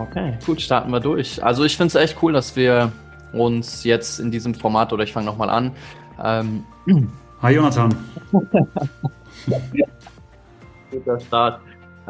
[0.00, 1.44] Okay, gut, starten wir durch.
[1.44, 2.90] Also ich finde es echt cool, dass wir
[3.34, 5.72] uns jetzt in diesem Format, oder ich fange nochmal an.
[6.22, 6.64] Ähm,
[7.42, 7.94] Hi Jonathan.
[10.90, 11.60] Guter Start.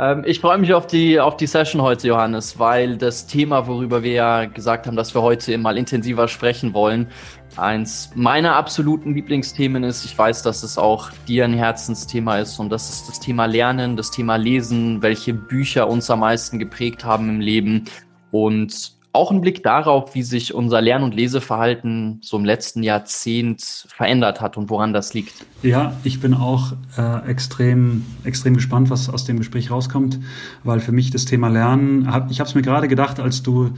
[0.00, 4.02] Ähm, ich freue mich auf die, auf die Session heute, Johannes, weil das Thema, worüber
[4.02, 7.08] wir ja gesagt haben, dass wir heute mal intensiver sprechen wollen,
[7.56, 10.06] eins meiner absoluten Lieblingsthemen ist.
[10.06, 13.98] Ich weiß, dass es auch dir ein Herzensthema ist und das ist das Thema Lernen,
[13.98, 17.84] das Thema Lesen, welche Bücher uns am meisten geprägt haben im Leben
[18.30, 23.86] und auch ein Blick darauf, wie sich unser Lern- und Leseverhalten so im letzten Jahrzehnt
[23.88, 25.34] verändert hat und woran das liegt.
[25.62, 30.20] Ja, ich bin auch äh, extrem, extrem gespannt, was aus dem Gespräch rauskommt,
[30.62, 33.70] weil für mich das Thema Lernen, hab, ich habe es mir gerade gedacht, als du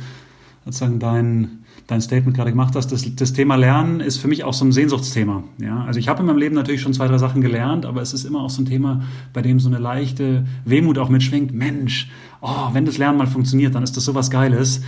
[0.65, 4.55] sozusagen dein dein Statement gerade gemacht hast, das, das Thema Lernen ist für mich auch
[4.55, 5.45] so ein Sehnsuchtsthema.
[5.59, 5.85] Ja?
[5.85, 8.25] Also ich habe in meinem Leben natürlich schon zwei, drei Sachen gelernt, aber es ist
[8.25, 11.53] immer auch so ein Thema, bei dem so eine leichte Wehmut auch mitschwingt.
[11.53, 14.83] Mensch, oh, wenn das Lernen mal funktioniert, dann ist das sowas Geiles.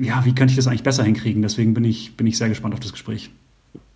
[0.00, 1.42] Ja, wie könnte ich das eigentlich besser hinkriegen?
[1.42, 3.30] Deswegen bin ich, bin ich sehr gespannt auf das Gespräch.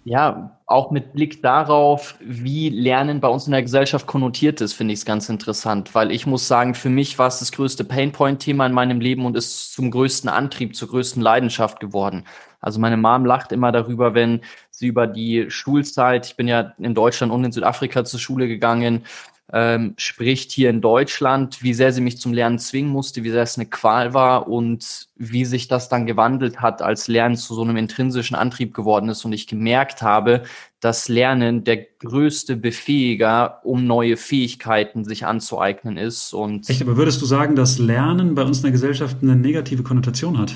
[0.04, 4.94] Ja, auch mit Blick darauf, wie Lernen bei uns in der Gesellschaft konnotiert ist, finde
[4.94, 8.64] ich es ganz interessant, weil ich muss sagen, für mich war es das größte Painpoint-Thema
[8.64, 12.24] in meinem Leben und ist zum größten Antrieb, zur größten Leidenschaft geworden.
[12.60, 16.94] Also meine Mom lacht immer darüber, wenn sie über die Schulzeit, ich bin ja in
[16.94, 19.04] Deutschland und in Südafrika zur Schule gegangen,
[19.52, 23.42] ähm, spricht hier in Deutschland, wie sehr sie mich zum Lernen zwingen musste, wie sehr
[23.42, 27.62] es eine Qual war und wie sich das dann gewandelt hat, als Lernen zu so
[27.62, 30.44] einem intrinsischen Antrieb geworden ist und ich gemerkt habe,
[30.80, 36.32] dass Lernen der größte Befähiger, um neue Fähigkeiten sich anzueignen ist.
[36.32, 39.82] Und Echt, aber würdest du sagen, dass Lernen bei uns in der Gesellschaft eine negative
[39.82, 40.54] Konnotation hat?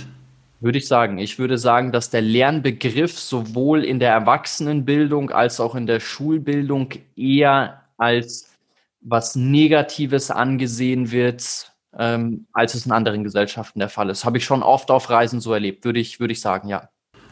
[0.60, 1.18] Würde ich sagen.
[1.18, 6.88] Ich würde sagen, dass der Lernbegriff sowohl in der Erwachsenenbildung als auch in der Schulbildung
[7.16, 8.53] eher als
[9.04, 14.24] was Negatives angesehen wird, ähm, als es in anderen Gesellschaften der Fall ist.
[14.24, 16.88] Habe ich schon oft auf Reisen so erlebt, würde ich, würde ich sagen, ja.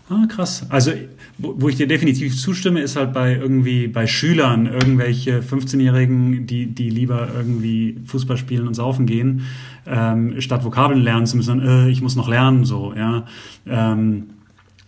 [0.09, 0.67] Ah, krass.
[0.69, 0.93] Also,
[1.39, 6.67] wo, wo ich dir definitiv zustimme, ist halt bei irgendwie bei Schülern, irgendwelche 15-Jährigen, die,
[6.67, 9.47] die lieber irgendwie Fußball spielen und saufen gehen,
[9.87, 13.25] ähm, statt Vokabeln lernen zu müssen, äh, ich muss noch lernen, so, ja.
[13.67, 14.31] Ähm,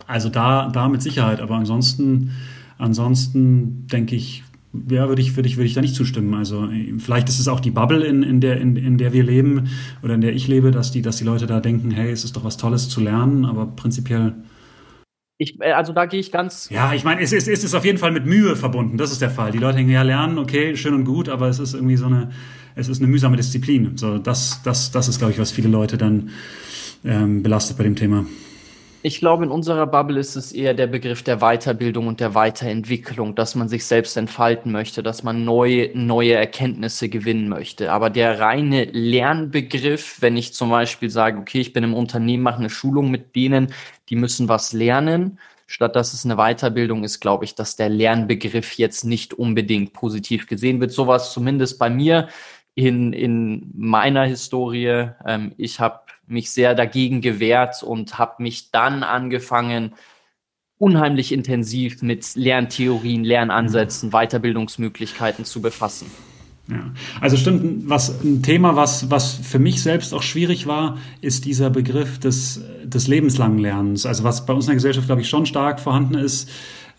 [0.05, 2.31] also da, da mit Sicherheit, aber ansonsten,
[2.77, 4.43] ansonsten denke ich,
[4.89, 6.33] ja, würde ich, würde ich, würde ich da nicht zustimmen.
[6.33, 6.69] Also
[6.99, 9.69] vielleicht ist es auch die Bubble, in, in, der, in, in der wir leben
[10.03, 12.35] oder in der ich lebe, dass die, dass die Leute da denken, hey, es ist
[12.35, 14.35] doch was Tolles zu lernen, aber prinzipiell.
[15.37, 16.69] Ich, äh, also da gehe ich ganz.
[16.69, 18.97] Ja, ich meine, es ist, es ist auf jeden Fall mit Mühe verbunden.
[18.97, 19.51] Das ist der Fall.
[19.51, 22.29] Die Leute denken, ja, lernen, okay, schön und gut, aber es ist irgendwie so eine,
[22.75, 23.97] es ist eine mühsame Disziplin.
[23.97, 26.29] So, das, das, das ist, glaube ich, was viele Leute dann
[27.03, 28.25] ähm, belastet bei dem Thema.
[29.07, 33.35] Ich glaube, in unserer Bubble ist es eher der Begriff der Weiterbildung und der Weiterentwicklung,
[33.35, 37.91] dass man sich selbst entfalten möchte, dass man neue, neue Erkenntnisse gewinnen möchte.
[37.91, 42.57] Aber der reine Lernbegriff, wenn ich zum Beispiel sage, okay, ich bin im Unternehmen, mache
[42.57, 43.71] eine Schulung mit denen,
[44.09, 48.73] die müssen was lernen, statt dass es eine Weiterbildung ist, glaube ich, dass der Lernbegriff
[48.73, 50.91] jetzt nicht unbedingt positiv gesehen wird.
[50.91, 52.27] Sowas zumindest bei mir
[52.73, 55.09] in, in meiner Historie.
[55.27, 59.93] Ähm, ich habe mich sehr dagegen gewehrt und habe mich dann angefangen,
[60.77, 66.07] unheimlich intensiv mit Lerntheorien, Lernansätzen, Weiterbildungsmöglichkeiten zu befassen.
[66.67, 66.91] Ja,
[67.21, 71.69] also stimmt, was ein Thema, was, was für mich selbst auch schwierig war, ist dieser
[71.69, 74.05] Begriff des, des lebenslangen Lernens.
[74.07, 76.49] Also was bei uns in der Gesellschaft, glaube ich, schon stark vorhanden ist,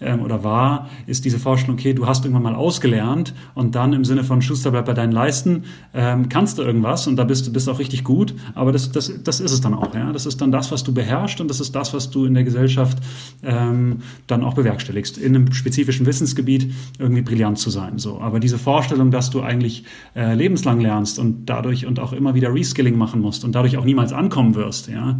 [0.00, 4.04] ähm, oder war, ist diese Vorstellung, okay, du hast irgendwann mal ausgelernt und dann im
[4.04, 5.64] Sinne von Schuster bleibt bei deinen Leisten,
[5.94, 9.12] ähm, kannst du irgendwas und da bist du bist auch richtig gut, aber das, das,
[9.22, 9.94] das ist es dann auch.
[9.94, 10.12] Ja?
[10.12, 12.44] Das ist dann das, was du beherrschst und das ist das, was du in der
[12.44, 12.98] Gesellschaft
[13.42, 17.98] ähm, dann auch bewerkstelligst, in einem spezifischen Wissensgebiet irgendwie brillant zu sein.
[17.98, 18.20] So.
[18.20, 19.84] Aber diese Vorstellung, dass du eigentlich
[20.14, 23.84] äh, lebenslang lernst und dadurch und auch immer wieder Reskilling machen musst und dadurch auch
[23.84, 25.18] niemals ankommen wirst, ja,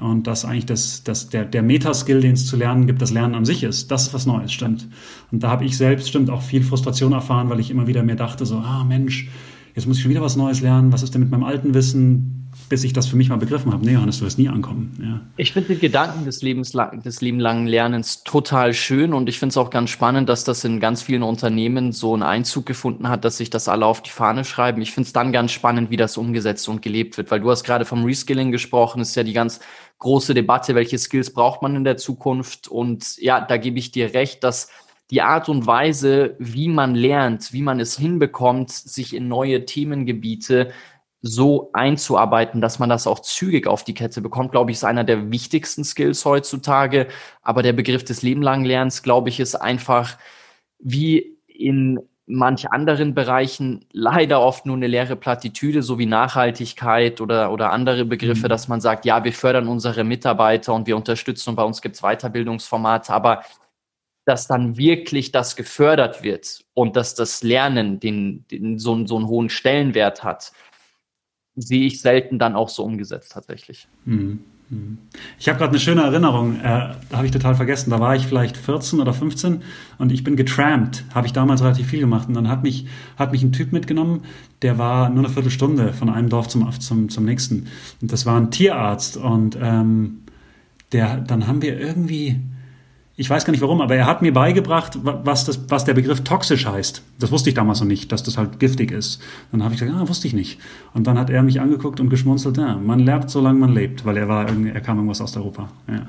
[0.00, 3.34] und dass eigentlich das, das, der, der Metaskill, den es zu lernen gibt, das Lernen
[3.34, 4.88] an sich ist, das was Neues, stimmt.
[5.30, 8.16] Und da habe ich selbst, stimmt, auch viel Frustration erfahren, weil ich immer wieder mir
[8.16, 9.28] dachte, so, ah Mensch,
[9.74, 12.46] jetzt muss ich schon wieder was Neues lernen, was ist denn mit meinem alten Wissen?
[12.68, 13.84] bis ich das für mich mal begriffen habe.
[13.84, 14.96] Nee, Johannes, du wirst nie ankommen.
[15.00, 15.20] Ja.
[15.36, 19.56] Ich finde den Gedanken des, Lebenslang des lebenlangen Lernens total schön und ich finde es
[19.56, 23.36] auch ganz spannend, dass das in ganz vielen Unternehmen so einen Einzug gefunden hat, dass
[23.36, 24.82] sich das alle auf die Fahne schreiben.
[24.82, 27.62] Ich finde es dann ganz spannend, wie das umgesetzt und gelebt wird, weil du hast
[27.62, 29.60] gerade vom Reskilling gesprochen, ist ja die ganz
[29.98, 34.14] große Debatte, welche Skills braucht man in der Zukunft und ja, da gebe ich dir
[34.14, 34.70] recht, dass
[35.10, 40.72] die Art und Weise, wie man lernt, wie man es hinbekommt, sich in neue Themengebiete
[41.22, 45.04] so einzuarbeiten, dass man das auch zügig auf die Kette bekommt, glaube ich, ist einer
[45.04, 47.08] der wichtigsten Skills heutzutage.
[47.42, 50.18] Aber der Begriff des lebenlangen Lernens, glaube ich, ist einfach
[50.78, 57.52] wie in manch anderen Bereichen leider oft nur eine leere Plattitüde, so wie Nachhaltigkeit oder,
[57.52, 58.50] oder andere Begriffe, mhm.
[58.50, 62.02] dass man sagt, ja, wir fördern unsere Mitarbeiter und wir unterstützen und bei uns gibt's
[62.02, 63.42] Weiterbildungsformate, aber
[64.24, 69.28] dass dann wirklich das gefördert wird und dass das Lernen den, den, so, so einen
[69.28, 70.52] hohen Stellenwert hat,
[71.54, 73.86] sehe ich selten dann auch so umgesetzt tatsächlich.
[74.04, 74.44] Mhm.
[75.38, 77.90] Ich habe gerade eine schöne Erinnerung, äh, habe ich total vergessen.
[77.90, 79.62] Da war ich vielleicht 14 oder 15
[79.98, 82.26] und ich bin getrampt, habe ich damals relativ viel gemacht.
[82.26, 82.86] Und dann hat mich,
[83.16, 84.22] hat mich ein Typ mitgenommen,
[84.62, 87.68] der war nur eine Viertelstunde von einem Dorf zum, zum, zum nächsten.
[88.02, 89.16] Und das war ein Tierarzt.
[89.16, 90.22] Und ähm,
[90.92, 92.40] der, dann haben wir irgendwie,
[93.18, 96.22] ich weiß gar nicht warum, aber er hat mir beigebracht, was, das, was der Begriff
[96.22, 97.02] toxisch heißt.
[97.18, 99.22] Das wusste ich damals noch nicht, dass das halt giftig ist.
[99.52, 100.60] Dann habe ich gesagt, ah, wusste ich nicht.
[100.92, 104.18] Und dann hat er mich angeguckt und geschmunzelt, ja, man lernt, solange man lebt, weil
[104.18, 105.70] er war, er kam irgendwas aus Europa.
[105.88, 106.06] Ja,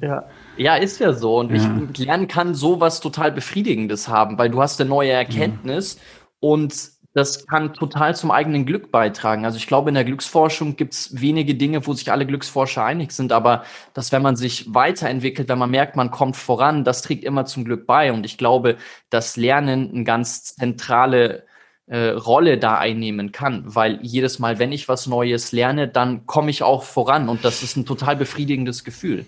[0.08, 0.24] ja.
[0.56, 1.40] ja ist ja so.
[1.40, 1.78] Und ja.
[1.92, 6.00] ich, lernen kann sowas total Befriedigendes haben, weil du hast eine neue Erkenntnis ja.
[6.40, 9.46] und das kann total zum eigenen Glück beitragen.
[9.46, 13.10] Also ich glaube, in der Glücksforschung gibt es wenige Dinge, wo sich alle Glücksforscher einig
[13.12, 13.64] sind, aber
[13.94, 17.64] dass wenn man sich weiterentwickelt, wenn man merkt, man kommt voran, das trägt immer zum
[17.64, 18.12] Glück bei.
[18.12, 18.76] Und ich glaube,
[19.08, 21.44] dass Lernen eine ganz zentrale
[21.86, 26.50] äh, Rolle da einnehmen kann, weil jedes Mal, wenn ich was Neues lerne, dann komme
[26.50, 29.24] ich auch voran und das ist ein total befriedigendes Gefühl.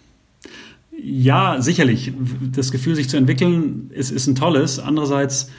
[0.93, 2.13] Ja, sicherlich.
[2.55, 4.79] Das Gefühl, sich zu entwickeln, ist, ist ein tolles.
[4.79, 5.51] Andererseits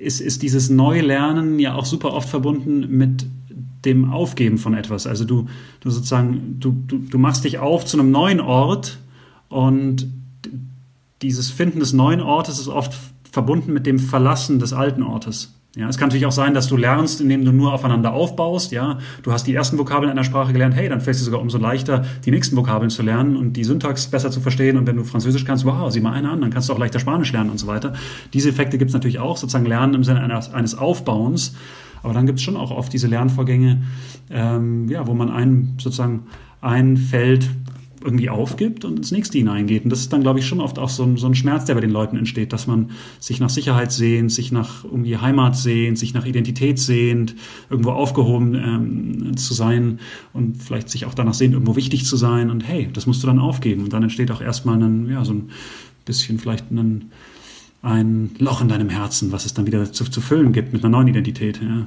[0.00, 3.26] ist, ist dieses Neulernen ja auch super oft verbunden mit
[3.84, 5.06] dem Aufgeben von etwas.
[5.06, 5.46] Also du,
[5.80, 8.98] du sozusagen, du, du, du machst dich auf zu einem neuen Ort
[9.48, 10.08] und
[11.22, 12.94] dieses Finden des neuen Ortes ist oft
[13.30, 15.54] verbunden mit dem Verlassen des alten Ortes.
[15.76, 18.72] Ja, es kann natürlich auch sein, dass du lernst, indem du nur aufeinander aufbaust.
[18.72, 20.74] Ja, du hast die ersten Vokabeln einer Sprache gelernt.
[20.74, 23.64] Hey, dann fällt es dir sogar umso leichter, die nächsten Vokabeln zu lernen und die
[23.64, 24.78] Syntax besser zu verstehen.
[24.78, 26.98] Und wenn du Französisch kannst, wow, sieh mal eine an, dann kannst du auch leichter
[26.98, 27.92] Spanisch lernen und so weiter.
[28.32, 31.54] Diese Effekte gibt es natürlich auch, sozusagen Lernen im Sinne eines, eines Aufbauens.
[32.02, 33.82] Aber dann gibt es schon auch oft diese Lernvorgänge,
[34.30, 36.22] ähm, ja, wo man ein sozusagen
[36.62, 37.50] ein Feld
[38.06, 39.84] irgendwie aufgibt und ins nächste hineingeht.
[39.84, 41.74] Und das ist dann, glaube ich, schon oft auch so ein, so ein Schmerz, der
[41.74, 45.98] bei den Leuten entsteht, dass man sich nach Sicherheit sehnt, sich nach irgendwie Heimat sehnt,
[45.98, 47.34] sich nach Identität sehnt,
[47.68, 49.98] irgendwo aufgehoben ähm, zu sein
[50.32, 52.48] und vielleicht sich auch danach sehnt, irgendwo wichtig zu sein.
[52.48, 53.82] Und hey, das musst du dann aufgeben.
[53.82, 55.50] Und dann entsteht auch erstmal ein, ja, so ein
[56.04, 57.10] bisschen vielleicht ein,
[57.82, 60.96] ein Loch in deinem Herzen, was es dann wieder zu, zu füllen gibt mit einer
[60.96, 61.60] neuen Identität.
[61.60, 61.86] Ja.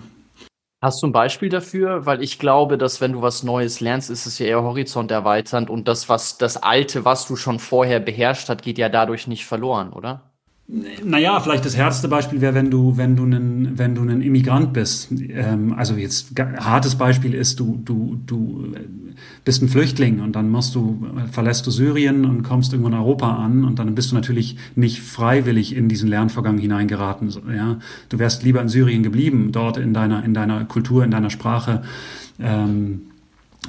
[0.82, 2.06] Hast du ein Beispiel dafür?
[2.06, 5.70] Weil ich glaube, dass wenn du was Neues lernst, ist es ja eher Horizont erweiternd
[5.70, 9.46] und das, was das Alte, was du schon vorher beherrscht hat, geht ja dadurch nicht
[9.46, 10.29] verloren, oder?
[11.04, 14.72] Naja, vielleicht das härteste Beispiel wäre, wenn du, wenn du ein, wenn du ein Immigrant
[14.72, 15.12] bist.
[15.12, 18.76] Ähm, also jetzt hartes Beispiel ist, du, du, du
[19.44, 23.38] bist ein Flüchtling und dann musst du, verlässt du Syrien und kommst irgendwo in Europa
[23.38, 27.34] an und dann bist du natürlich nicht freiwillig in diesen Lernvorgang hineingeraten.
[27.52, 27.80] Ja,
[28.10, 31.82] du wärst lieber in Syrien geblieben, dort in deiner, in deiner Kultur, in deiner Sprache.
[32.40, 33.09] Ähm,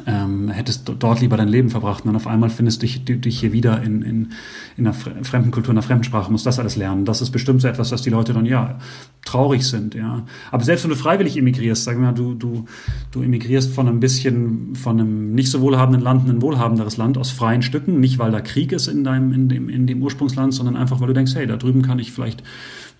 [0.07, 3.41] ähm, hättest dort lieber dein Leben verbracht und dann auf einmal findest du dich, dich
[3.41, 4.33] hier wieder in, in,
[4.77, 7.05] in einer fremden Kultur, in einer fremden Sprache, musst das alles lernen.
[7.05, 8.79] Das ist bestimmt so etwas, dass die Leute dann, ja,
[9.25, 10.25] traurig sind, ja.
[10.53, 12.67] Aber selbst wenn du freiwillig emigrierst, sagen wir mal, du, du,
[13.11, 17.19] du emigrierst von einem bisschen, von einem nicht so wohlhabenden Land in ein wohlhabenderes Land
[17.19, 20.55] aus freien Stücken, nicht weil da Krieg ist in deinem, in dem, in dem Ursprungsland,
[20.55, 22.45] sondern einfach, weil du denkst, hey, da drüben kann ich vielleicht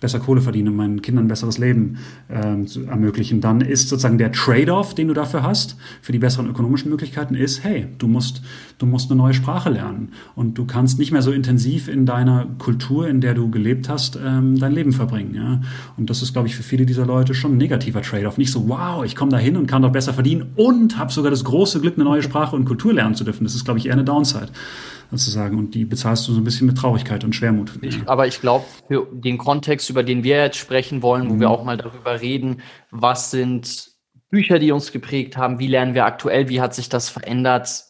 [0.01, 4.17] besser Kohle verdienen und meinen Kindern ein besseres Leben äh, zu ermöglichen, dann ist sozusagen
[4.17, 8.41] der Trade-off, den du dafür hast, für die besseren ökonomischen Möglichkeiten, ist, hey, du musst,
[8.79, 12.47] du musst eine neue Sprache lernen und du kannst nicht mehr so intensiv in deiner
[12.57, 15.35] Kultur, in der du gelebt hast, ähm, dein Leben verbringen.
[15.35, 15.61] Ja?
[15.97, 18.39] Und das ist, glaube ich, für viele dieser Leute schon ein negativer Trade-off.
[18.39, 21.29] Nicht so, wow, ich komme da hin und kann doch besser verdienen und habe sogar
[21.29, 23.43] das große Glück, eine neue Sprache und Kultur lernen zu dürfen.
[23.43, 24.49] Das ist, glaube ich, eher eine Downside
[25.11, 25.57] sozusagen.
[25.57, 27.77] Und die bezahlst du so ein bisschen mit Traurigkeit und Schwermut.
[27.81, 31.39] Ich, aber ich glaube, für den Kontext, über den wir jetzt sprechen wollen, wo mhm.
[31.41, 33.91] wir auch mal darüber reden, was sind
[34.29, 37.83] Bücher, die uns geprägt haben, wie lernen wir aktuell, wie hat sich das verändert,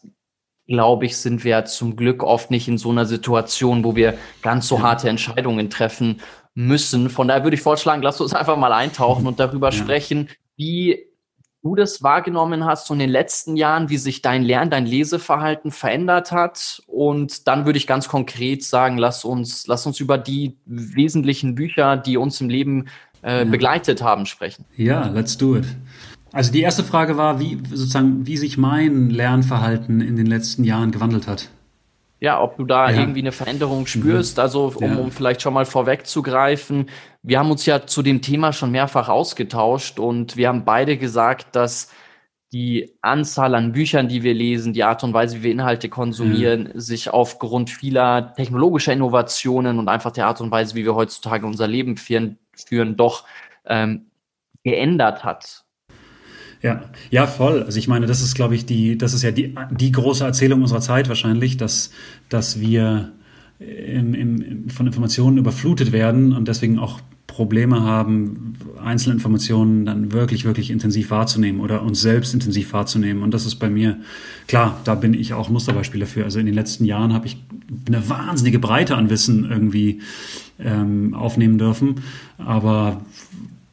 [0.67, 4.67] glaube ich, sind wir zum Glück oft nicht in so einer Situation, wo wir ganz
[4.67, 6.21] so harte Entscheidungen treffen
[6.53, 7.09] müssen.
[7.09, 9.73] Von daher würde ich vorschlagen, lass uns einfach mal eintauchen und darüber ja.
[9.73, 11.10] sprechen, wie
[11.63, 15.71] du das wahrgenommen hast so in den letzten Jahren, wie sich dein Lern-, dein Leseverhalten
[15.71, 16.81] verändert hat.
[16.87, 21.97] Und dann würde ich ganz konkret sagen, lass uns, lass uns über die wesentlichen Bücher,
[21.97, 22.87] die uns im Leben
[23.23, 23.43] äh, ja.
[23.45, 24.65] begleitet haben, sprechen.
[24.75, 25.65] Ja, let's do it.
[26.33, 30.91] Also die erste Frage war, wie sozusagen, wie sich mein Lernverhalten in den letzten Jahren
[30.91, 31.49] gewandelt hat.
[32.21, 32.99] Ja, ob du da ja.
[32.99, 34.37] irgendwie eine Veränderung spürst.
[34.37, 34.41] Mhm.
[34.41, 34.95] Also um, ja.
[34.95, 36.87] um vielleicht schon mal vorwegzugreifen,
[37.23, 41.55] wir haben uns ja zu dem Thema schon mehrfach ausgetauscht und wir haben beide gesagt,
[41.55, 41.91] dass
[42.53, 46.69] die Anzahl an Büchern, die wir lesen, die Art und Weise, wie wir Inhalte konsumieren,
[46.73, 46.79] mhm.
[46.79, 51.67] sich aufgrund vieler technologischer Innovationen und einfach der Art und Weise, wie wir heutzutage unser
[51.67, 53.25] Leben führen, führen doch
[53.65, 54.11] ähm,
[54.63, 55.63] geändert hat.
[56.61, 57.63] Ja, ja, voll.
[57.63, 60.61] Also ich meine, das ist, glaube ich, die, das ist ja die, die große Erzählung
[60.61, 61.91] unserer Zeit wahrscheinlich, dass,
[62.29, 63.11] dass wir
[63.59, 70.43] im, im, von Informationen überflutet werden und deswegen auch Probleme haben, einzelne Informationen dann wirklich,
[70.43, 73.23] wirklich intensiv wahrzunehmen oder uns selbst intensiv wahrzunehmen.
[73.23, 73.97] Und das ist bei mir,
[74.47, 76.25] klar, da bin ich auch Musterbeispiel dafür.
[76.25, 77.37] Also in den letzten Jahren habe ich
[77.87, 80.01] eine wahnsinnige Breite an Wissen irgendwie
[80.59, 82.01] ähm, aufnehmen dürfen,
[82.37, 83.01] aber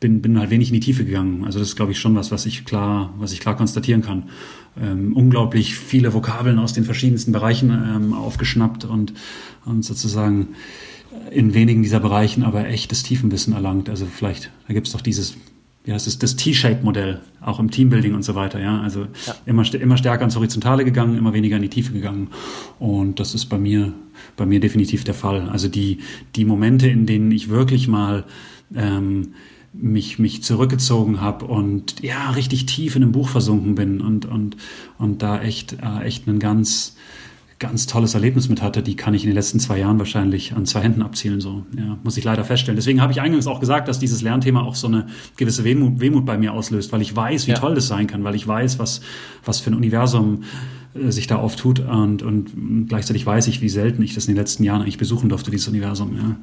[0.00, 1.44] bin, bin halt wenig in die Tiefe gegangen.
[1.44, 4.24] Also das ist, glaube ich, schon was, was ich klar, was ich klar konstatieren kann.
[4.80, 9.12] Ähm, unglaublich viele Vokabeln aus den verschiedensten Bereichen ähm, aufgeschnappt und,
[9.64, 10.48] und sozusagen
[11.30, 13.88] in wenigen dieser Bereichen aber echtes Tiefenwissen erlangt.
[13.88, 15.36] Also vielleicht, da gibt es doch dieses,
[15.84, 18.80] wie heißt es, das T-Shape-Modell, auch im Teambuilding und so weiter, ja.
[18.80, 19.34] Also ja.
[19.46, 22.28] Immer, immer stärker ans Horizontale gegangen, immer weniger in die Tiefe gegangen.
[22.78, 23.92] Und das ist bei mir,
[24.36, 25.48] bei mir definitiv der Fall.
[25.48, 25.98] Also die,
[26.36, 28.24] die Momente, in denen ich wirklich mal
[28.76, 29.32] ähm,
[29.80, 34.56] mich, mich zurückgezogen habe und ja, richtig tief in einem Buch versunken bin und, und,
[34.98, 36.96] und da echt, äh, echt einen ganz,
[37.58, 40.66] ganz tolles Erlebnis mit hatte, die kann ich in den letzten zwei Jahren wahrscheinlich an
[40.66, 42.76] zwei Händen abzielen, so, ja, muss ich leider feststellen.
[42.76, 45.06] Deswegen habe ich eingangs auch gesagt, dass dieses Lernthema auch so eine
[45.36, 47.58] gewisse Wehmut, Wehmut bei mir auslöst, weil ich weiß, wie ja.
[47.58, 49.00] toll das sein kann, weil ich weiß, was,
[49.44, 50.44] was für ein Universum
[50.94, 54.38] äh, sich da auftut und, und gleichzeitig weiß ich, wie selten ich das in den
[54.38, 56.36] letzten Jahren eigentlich besuchen durfte, dieses Universum, ja.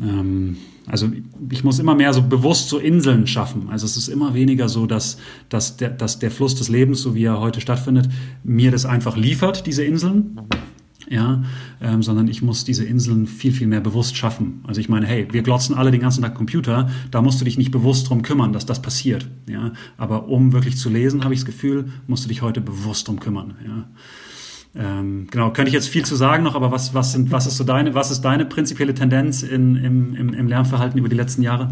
[0.00, 1.10] Ähm, also
[1.50, 3.68] ich muss immer mehr so bewusst so Inseln schaffen.
[3.70, 7.14] Also es ist immer weniger so, dass, dass, der, dass der Fluss des Lebens, so
[7.14, 8.08] wie er heute stattfindet,
[8.42, 10.40] mir das einfach liefert, diese Inseln.
[11.10, 11.42] Ja,
[11.80, 14.60] ähm, sondern ich muss diese Inseln viel, viel mehr bewusst schaffen.
[14.66, 17.56] Also ich meine, hey, wir glotzen alle den ganzen Tag Computer, da musst du dich
[17.56, 19.26] nicht bewusst drum kümmern, dass das passiert.
[19.48, 23.08] Ja, aber um wirklich zu lesen, habe ich das Gefühl, musst du dich heute bewusst
[23.08, 23.54] drum kümmern.
[23.64, 23.88] Ja.
[24.78, 27.56] Ähm, genau, könnte ich jetzt viel zu sagen noch, aber was, was, sind, was, ist
[27.56, 31.42] so deine, was ist deine prinzipielle Tendenz in, im, im, im Lernverhalten über die letzten
[31.42, 31.68] Jahre?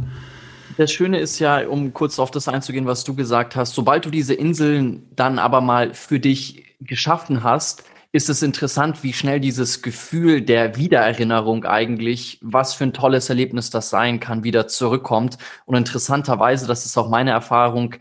[0.76, 4.10] Das Schöne ist ja, um kurz auf das einzugehen, was du gesagt hast, sobald du
[4.10, 9.82] diese Inseln dann aber mal für dich geschaffen hast, ist es interessant, wie schnell dieses
[9.82, 15.38] Gefühl der Wiedererinnerung eigentlich, was für ein tolles Erlebnis das sein kann, wieder zurückkommt.
[15.64, 17.94] Und interessanterweise, das ist auch meine Erfahrung,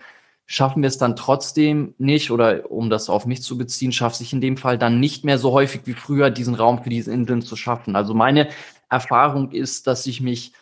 [0.45, 4.31] schaffen wir es dann trotzdem nicht, oder um das auf mich zu beziehen, schafft sich
[4.31, 7.41] in dem Fall dann nicht mehr so häufig wie früher, diesen Raum für diese Inseln
[7.41, 7.95] zu schaffen.
[7.95, 8.49] Also meine
[8.89, 10.53] Erfahrung ist, dass ich mich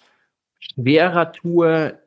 [0.60, 2.00] schwerer tue,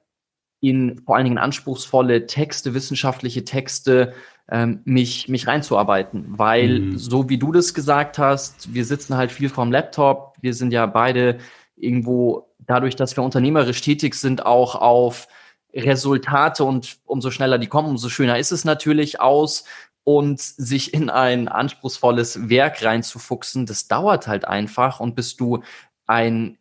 [0.60, 4.14] in vor allen Dingen anspruchsvolle Texte, wissenschaftliche Texte,
[4.50, 6.24] ähm, mich, mich reinzuarbeiten.
[6.28, 6.98] Weil, mhm.
[6.98, 10.86] so wie du das gesagt hast, wir sitzen halt viel vorm Laptop, wir sind ja
[10.86, 11.38] beide
[11.76, 15.28] irgendwo dadurch, dass wir unternehmerisch tätig sind, auch auf
[15.76, 19.64] Resultate und umso schneller die kommen, umso schöner ist es natürlich aus.
[20.08, 25.00] Und sich in ein anspruchsvolles Werk reinzufuchsen, das dauert halt einfach.
[25.00, 25.64] Und bis du
[26.06, 26.58] ein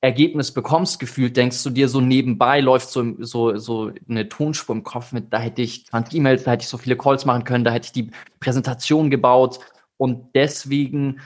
[0.00, 4.84] Ergebnis bekommst, gefühlt, denkst du dir so nebenbei, läuft so, so, so eine Tonspur im
[4.84, 7.64] Kopf mit, da hätte ich 20 E-Mails, da hätte ich so viele Calls machen können,
[7.64, 9.58] da hätte ich die Präsentation gebaut.
[9.96, 11.20] Und deswegen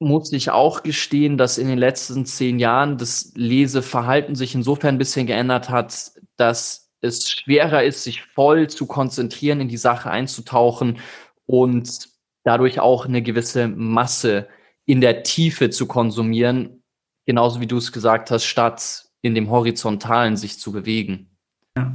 [0.00, 4.98] muss ich auch gestehen, dass in den letzten zehn Jahren das Leseverhalten sich insofern ein
[4.98, 10.98] bisschen geändert hat, dass es schwerer ist, sich voll zu konzentrieren, in die Sache einzutauchen
[11.46, 12.08] und
[12.44, 14.48] dadurch auch eine gewisse Masse
[14.84, 16.82] in der Tiefe zu konsumieren,
[17.26, 21.30] genauso wie du es gesagt hast, statt in dem Horizontalen sich zu bewegen.
[21.76, 21.92] Ja.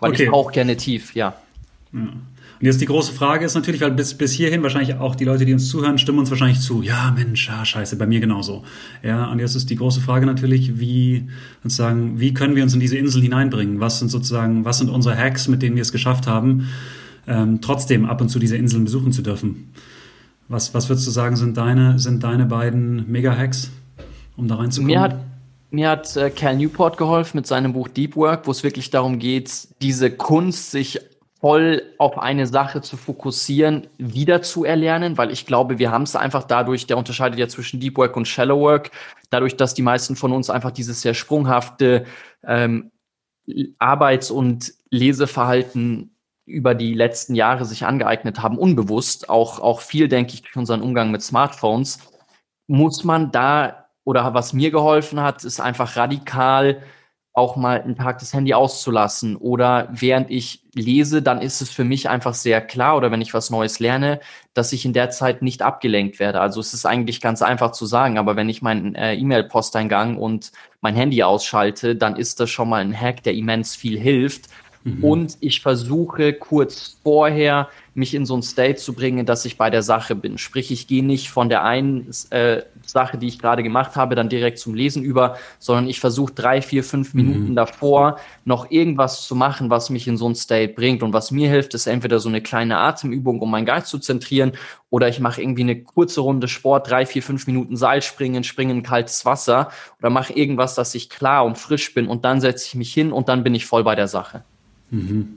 [0.00, 0.24] Weil okay.
[0.24, 1.34] ich auch gerne tief, ja.
[1.92, 2.08] ja.
[2.60, 5.44] Und jetzt die große Frage ist natürlich, weil bis, bis hierhin wahrscheinlich auch die Leute,
[5.44, 6.82] die uns zuhören, stimmen uns wahrscheinlich zu.
[6.82, 8.64] Ja, Mensch, ja, scheiße, bei mir genauso.
[9.02, 11.28] Ja, und jetzt ist die große Frage natürlich, wie,
[11.62, 13.78] sozusagen, wie können wir uns in diese Insel hineinbringen?
[13.78, 16.68] Was sind sozusagen, was sind unsere Hacks, mit denen wir es geschafft haben,
[17.28, 19.72] ähm, trotzdem ab und zu diese Inseln besuchen zu dürfen?
[20.48, 23.70] Was, was würdest du sagen, sind deine, sind deine beiden Mega-Hacks,
[24.36, 24.92] um da reinzukommen?
[24.92, 25.16] Mir hat
[25.70, 29.18] mir hat äh, Cal Newport geholfen mit seinem Buch Deep Work, wo es wirklich darum
[29.18, 30.98] geht, diese Kunst, sich
[31.40, 36.16] voll auf eine Sache zu fokussieren, wieder zu erlernen, weil ich glaube, wir haben es
[36.16, 38.90] einfach dadurch, der unterscheidet ja zwischen Deep Work und Shallow Work,
[39.30, 42.06] dadurch, dass die meisten von uns einfach dieses sehr sprunghafte
[42.44, 42.90] ähm,
[43.78, 46.14] Arbeits- und Leseverhalten
[46.44, 50.82] über die letzten Jahre sich angeeignet haben, unbewusst, auch, auch viel, denke ich, durch unseren
[50.82, 51.98] Umgang mit Smartphones,
[52.66, 56.82] muss man da, oder was mir geholfen hat, ist einfach radikal
[57.38, 61.84] auch mal einen Tag das Handy auszulassen oder während ich lese, dann ist es für
[61.84, 64.20] mich einfach sehr klar oder wenn ich was Neues lerne,
[64.54, 66.40] dass ich in der Zeit nicht abgelenkt werde.
[66.40, 70.52] Also es ist eigentlich ganz einfach zu sagen, aber wenn ich meinen äh, E-Mail-Posteingang und
[70.80, 74.48] mein Handy ausschalte, dann ist das schon mal ein Hack, der immens viel hilft.
[74.96, 75.04] Mhm.
[75.04, 79.70] Und ich versuche kurz vorher mich in so ein State zu bringen, dass ich bei
[79.70, 80.38] der Sache bin.
[80.38, 84.28] Sprich, ich gehe nicht von der einen äh, Sache, die ich gerade gemacht habe, dann
[84.28, 87.22] direkt zum Lesen über, sondern ich versuche drei, vier, fünf mhm.
[87.22, 91.02] Minuten davor noch irgendwas zu machen, was mich in so ein State bringt.
[91.02, 94.52] Und was mir hilft, ist entweder so eine kleine Atemübung, um meinen Geist zu zentrieren,
[94.90, 98.82] oder ich mache irgendwie eine kurze Runde Sport, drei, vier, fünf Minuten Seilspringen, springen in
[98.82, 102.74] kaltes Wasser oder mache irgendwas, dass ich klar und frisch bin und dann setze ich
[102.74, 104.44] mich hin und dann bin ich voll bei der Sache.
[104.90, 105.28] Mhm.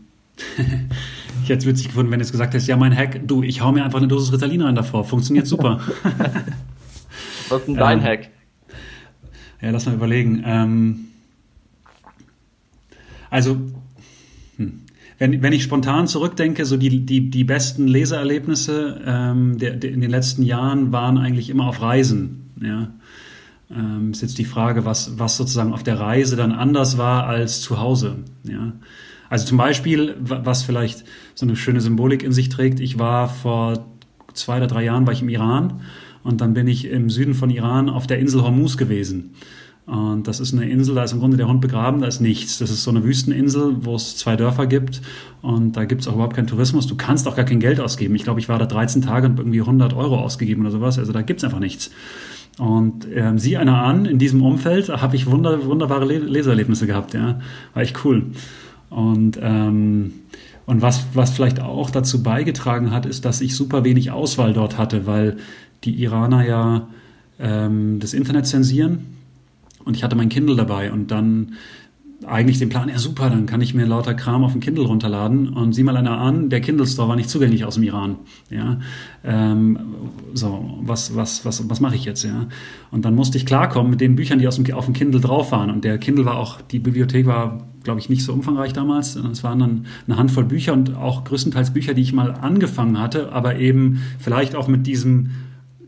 [1.43, 3.61] ich hätte es witzig gefunden, wenn du jetzt gesagt hättest, ja, mein Hack, du, ich
[3.61, 5.03] hau mir einfach eine Dosis Ritalin rein davor.
[5.03, 5.79] Funktioniert super.
[7.49, 8.29] Was ist denn dein ähm, Hack?
[9.61, 10.41] Ja, lass mal überlegen.
[10.45, 10.99] Ähm,
[13.29, 13.57] also,
[14.57, 14.81] hm.
[15.19, 20.01] wenn, wenn ich spontan zurückdenke, so die, die, die besten Leseerlebnisse ähm, der, der in
[20.01, 22.51] den letzten Jahren waren eigentlich immer auf Reisen.
[22.61, 22.91] Ja.
[23.69, 27.61] Ähm, ist jetzt die Frage, was, was sozusagen auf der Reise dann anders war als
[27.61, 28.17] zu Hause.
[28.43, 28.73] Ja.
[29.31, 33.85] Also zum Beispiel, was vielleicht so eine schöne Symbolik in sich trägt, ich war vor
[34.33, 35.79] zwei oder drei Jahren war ich im Iran
[36.21, 39.35] und dann bin ich im Süden von Iran auf der Insel Hormuz gewesen.
[39.85, 42.59] Und das ist eine Insel, da ist im Grunde der Hund begraben, da ist nichts.
[42.59, 45.01] Das ist so eine Wüsteninsel, wo es zwei Dörfer gibt
[45.41, 46.85] und da gibt es auch überhaupt keinen Tourismus.
[46.87, 48.15] Du kannst auch gar kein Geld ausgeben.
[48.15, 50.99] Ich glaube, ich war da 13 Tage und irgendwie 100 Euro ausgegeben oder sowas.
[50.99, 51.89] Also da gibt es einfach nichts.
[52.59, 57.13] Und ähm, sieh einer an, in diesem Umfeld habe ich wunder, wunderbare Leserlebnisse gehabt.
[57.13, 57.39] Ja,
[57.73, 58.25] War echt cool.
[58.91, 60.13] Und, ähm,
[60.67, 64.77] und was, was vielleicht auch dazu beigetragen hat, ist, dass ich super wenig Auswahl dort
[64.77, 65.37] hatte, weil
[65.83, 66.87] die Iraner ja
[67.39, 69.07] ähm, das Internet zensieren.
[69.83, 71.53] Und ich hatte mein Kindle dabei und dann
[72.27, 75.49] eigentlich den Plan, ja super, dann kann ich mir lauter Kram auf dem Kindle runterladen
[75.49, 78.17] und sieh mal einer an, der Kindle Store war nicht zugänglich aus dem Iran.
[78.51, 78.79] Ja,
[79.23, 79.79] ähm,
[80.35, 82.23] so was was was was mache ich jetzt?
[82.23, 82.47] Ja,
[82.91, 85.51] und dann musste ich klarkommen mit den Büchern, die aus dem, auf dem Kindle drauf
[85.51, 89.15] waren und der Kindle war auch die Bibliothek war glaube ich nicht so umfangreich damals.
[89.15, 93.31] Es waren dann eine Handvoll Bücher und auch größtenteils Bücher, die ich mal angefangen hatte,
[93.31, 95.31] aber eben vielleicht auch mit diesem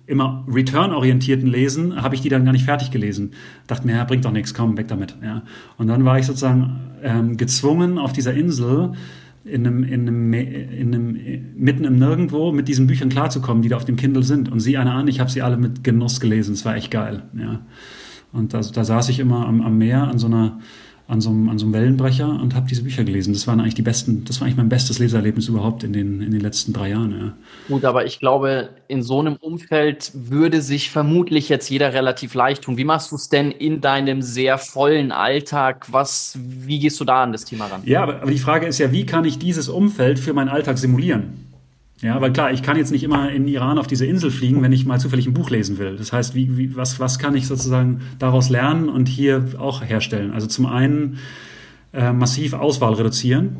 [0.06, 3.32] immer return-orientierten Lesen, habe ich die dann gar nicht fertig gelesen.
[3.68, 5.16] Dachte mir, ja, bringt doch nichts, komm, weg damit.
[5.24, 5.44] Ja.
[5.78, 8.94] Und dann war ich sozusagen ähm, gezwungen, auf dieser Insel
[9.46, 11.18] in einem, in einem, in einem,
[11.56, 14.52] mitten im Nirgendwo mit diesen Büchern klarzukommen, die da auf dem Kindle sind.
[14.52, 16.54] Und sieh eine an, ich habe sie alle mit Genuss gelesen.
[16.54, 17.24] Es war echt geil.
[17.38, 17.62] Ja.
[18.32, 20.60] Und da, da saß ich immer am, am Meer an so einer
[21.08, 23.34] an so einem, an so einem Wellenbrecher und habe diese Bücher gelesen.
[23.34, 26.32] Das waren eigentlich die besten, das war eigentlich mein bestes Leserlebnis überhaupt in den, in
[26.32, 27.12] den letzten drei Jahren.
[27.12, 27.34] Ja.
[27.68, 32.64] Gut, aber ich glaube, in so einem Umfeld würde sich vermutlich jetzt jeder relativ leicht
[32.64, 32.78] tun.
[32.78, 35.88] Wie machst du es denn in deinem sehr vollen Alltag?
[35.92, 37.82] Was, wie gehst du da an das Thema ran?
[37.86, 40.78] Ja, aber, aber die Frage ist ja, wie kann ich dieses Umfeld für meinen Alltag
[40.78, 41.53] simulieren?
[42.04, 44.74] Ja, weil klar, ich kann jetzt nicht immer in Iran auf diese Insel fliegen, wenn
[44.74, 45.96] ich mal zufällig ein Buch lesen will.
[45.96, 50.32] Das heißt, wie, wie, was, was kann ich sozusagen daraus lernen und hier auch herstellen?
[50.32, 51.20] Also zum einen
[51.94, 53.58] äh, massiv Auswahl reduzieren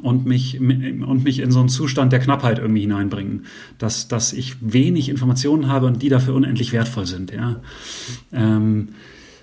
[0.00, 3.44] und mich, und mich in so einen Zustand der Knappheit irgendwie hineinbringen,
[3.76, 7.32] dass, dass ich wenig Informationen habe und die dafür unendlich wertvoll sind.
[7.32, 7.60] Ja.
[8.32, 8.88] Ähm,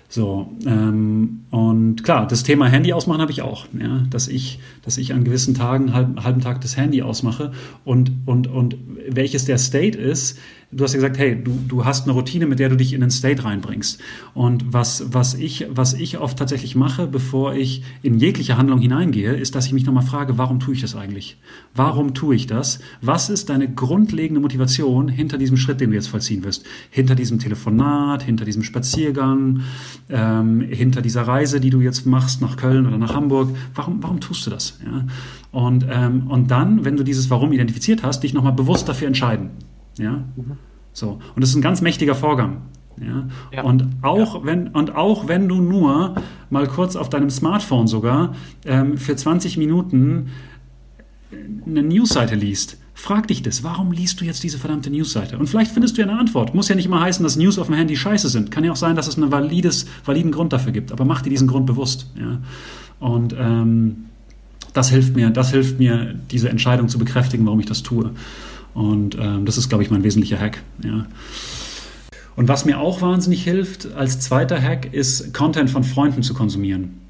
[0.08, 4.98] so, ähm, und klar, das Thema Handy ausmachen habe ich auch, ja, dass ich, dass
[4.98, 7.52] ich an gewissen Tagen halb, halben Tag das Handy ausmache.
[7.84, 8.76] Und, und, und
[9.08, 10.38] welches der State ist,
[10.76, 13.00] du hast ja gesagt, hey, du, du hast eine Routine, mit der du dich in
[13.00, 14.00] den State reinbringst.
[14.34, 19.32] Und was, was, ich, was ich oft tatsächlich mache, bevor ich in jegliche Handlung hineingehe,
[19.34, 21.38] ist, dass ich mich nochmal frage, warum tue ich das eigentlich?
[21.74, 22.80] Warum tue ich das?
[23.00, 26.64] Was ist deine grundlegende Motivation hinter diesem Schritt, den du jetzt vollziehen wirst?
[26.90, 29.62] Hinter diesem Telefonat, hinter diesem Spaziergang,
[30.10, 33.48] ähm, hinter dieser Reise, die du jetzt machst nach Köln oder nach Hamburg?
[33.74, 34.78] Warum, warum tust du das?
[34.84, 35.06] Ja?
[35.52, 39.50] Und, ähm, und dann, wenn du dieses Warum identifiziert hast, dich nochmal bewusst dafür entscheiden.
[39.98, 40.24] Ja?
[40.36, 40.58] Mhm.
[40.96, 41.18] So.
[41.34, 42.62] Und das ist ein ganz mächtiger Vorgang.
[42.98, 43.28] Ja?
[43.52, 43.62] ja.
[43.62, 44.46] Und, auch ja.
[44.46, 46.14] wenn, und auch wenn du nur
[46.48, 50.30] mal kurz auf deinem Smartphone sogar ähm, für 20 Minuten
[51.66, 55.36] eine Newsseite liest, frag dich das, warum liest du jetzt diese verdammte Newsseite?
[55.36, 56.54] Und vielleicht findest du ja eine Antwort.
[56.54, 58.50] Muss ja nicht immer heißen, dass News auf dem Handy scheiße sind.
[58.50, 60.92] Kann ja auch sein, dass es einen valides, validen Grund dafür gibt.
[60.92, 62.10] Aber mach dir diesen Grund bewusst.
[62.18, 62.38] Ja?
[63.00, 64.06] Und ähm,
[64.72, 68.12] das hilft mir, das hilft mir, diese Entscheidung zu bekräftigen, warum ich das tue.
[68.76, 70.62] Und ähm, das ist, glaube ich, mein wesentlicher Hack.
[70.84, 71.06] Ja.
[72.36, 77.00] Und was mir auch wahnsinnig hilft als zweiter Hack, ist Content von Freunden zu konsumieren.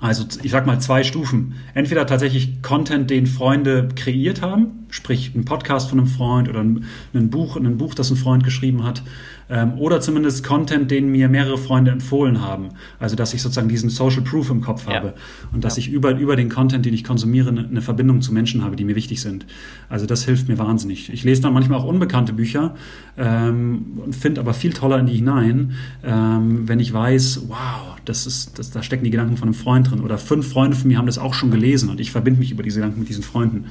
[0.00, 1.54] Also ich sag mal zwei Stufen.
[1.74, 6.86] Entweder tatsächlich Content, den Freunde kreiert haben, sprich ein Podcast von einem Freund oder ein,
[7.14, 9.04] ein Buch, ein Buch, das ein Freund geschrieben hat,
[9.52, 12.70] ähm, oder zumindest Content, den mir mehrere Freunde empfohlen haben.
[12.98, 15.14] Also dass ich sozusagen diesen Social Proof im Kopf habe ja.
[15.52, 15.80] und dass ja.
[15.80, 18.84] ich über, über den Content, den ich konsumiere, eine, eine Verbindung zu Menschen habe, die
[18.84, 19.44] mir wichtig sind.
[19.90, 21.12] Also das hilft mir wahnsinnig.
[21.12, 22.74] Ich lese dann manchmal auch unbekannte Bücher
[23.18, 28.26] ähm, und finde aber viel toller in die hinein, ähm, wenn ich weiß, wow, das
[28.26, 30.00] ist, das, da stecken die Gedanken von einem Freund drin.
[30.00, 32.62] Oder fünf Freunde von mir haben das auch schon gelesen und ich verbinde mich über
[32.62, 33.66] diese Gedanken mit diesen Freunden.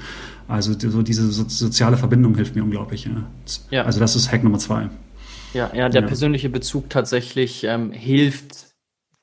[0.48, 3.06] Also so diese so, soziale Verbindung hilft mir unglaublich.
[3.06, 3.12] Ja.
[3.72, 3.84] ja.
[3.84, 4.90] Also das ist Hack Nummer zwei.
[5.54, 6.08] Ja, ja, der ja.
[6.08, 8.72] persönliche Bezug tatsächlich ähm, hilft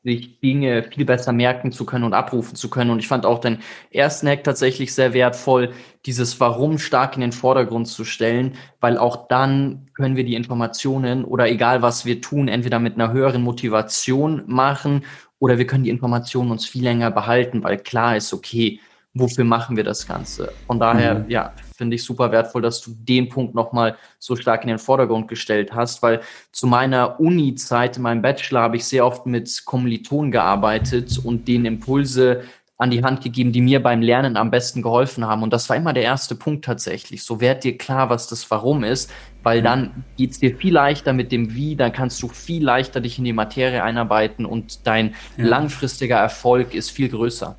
[0.05, 2.91] sich Dinge viel besser merken zu können und abrufen zu können.
[2.91, 3.59] Und ich fand auch den
[3.91, 5.73] ersten Hack tatsächlich sehr wertvoll,
[6.07, 11.25] dieses Warum stark in den Vordergrund zu stellen, weil auch dann können wir die Informationen
[11.25, 15.05] oder egal was wir tun, entweder mit einer höheren Motivation machen
[15.41, 18.81] oder wir können die Informationen uns viel länger behalten, weil klar ist, okay,
[19.15, 20.53] wofür machen wir das Ganze?
[20.67, 21.31] Von daher, mhm.
[21.31, 25.29] ja, finde ich super wertvoll, dass du den Punkt nochmal so stark in den Vordergrund
[25.29, 30.33] gestellt hast, weil zu meiner Uni-Zeit, in meinem Bachelor, habe ich sehr oft mit Kommilitonen
[30.33, 32.43] gearbeitet und denen Impulse
[32.81, 35.43] an die Hand gegeben, die mir beim Lernen am besten geholfen haben.
[35.43, 37.25] Und das war immer der erste Punkt tatsächlich.
[37.25, 39.11] So werd dir klar, was das Warum ist,
[39.43, 43.19] weil dann geht's dir viel leichter mit dem Wie, dann kannst du viel leichter dich
[43.19, 45.47] in die Materie einarbeiten und dein ja.
[45.47, 47.57] langfristiger Erfolg ist viel größer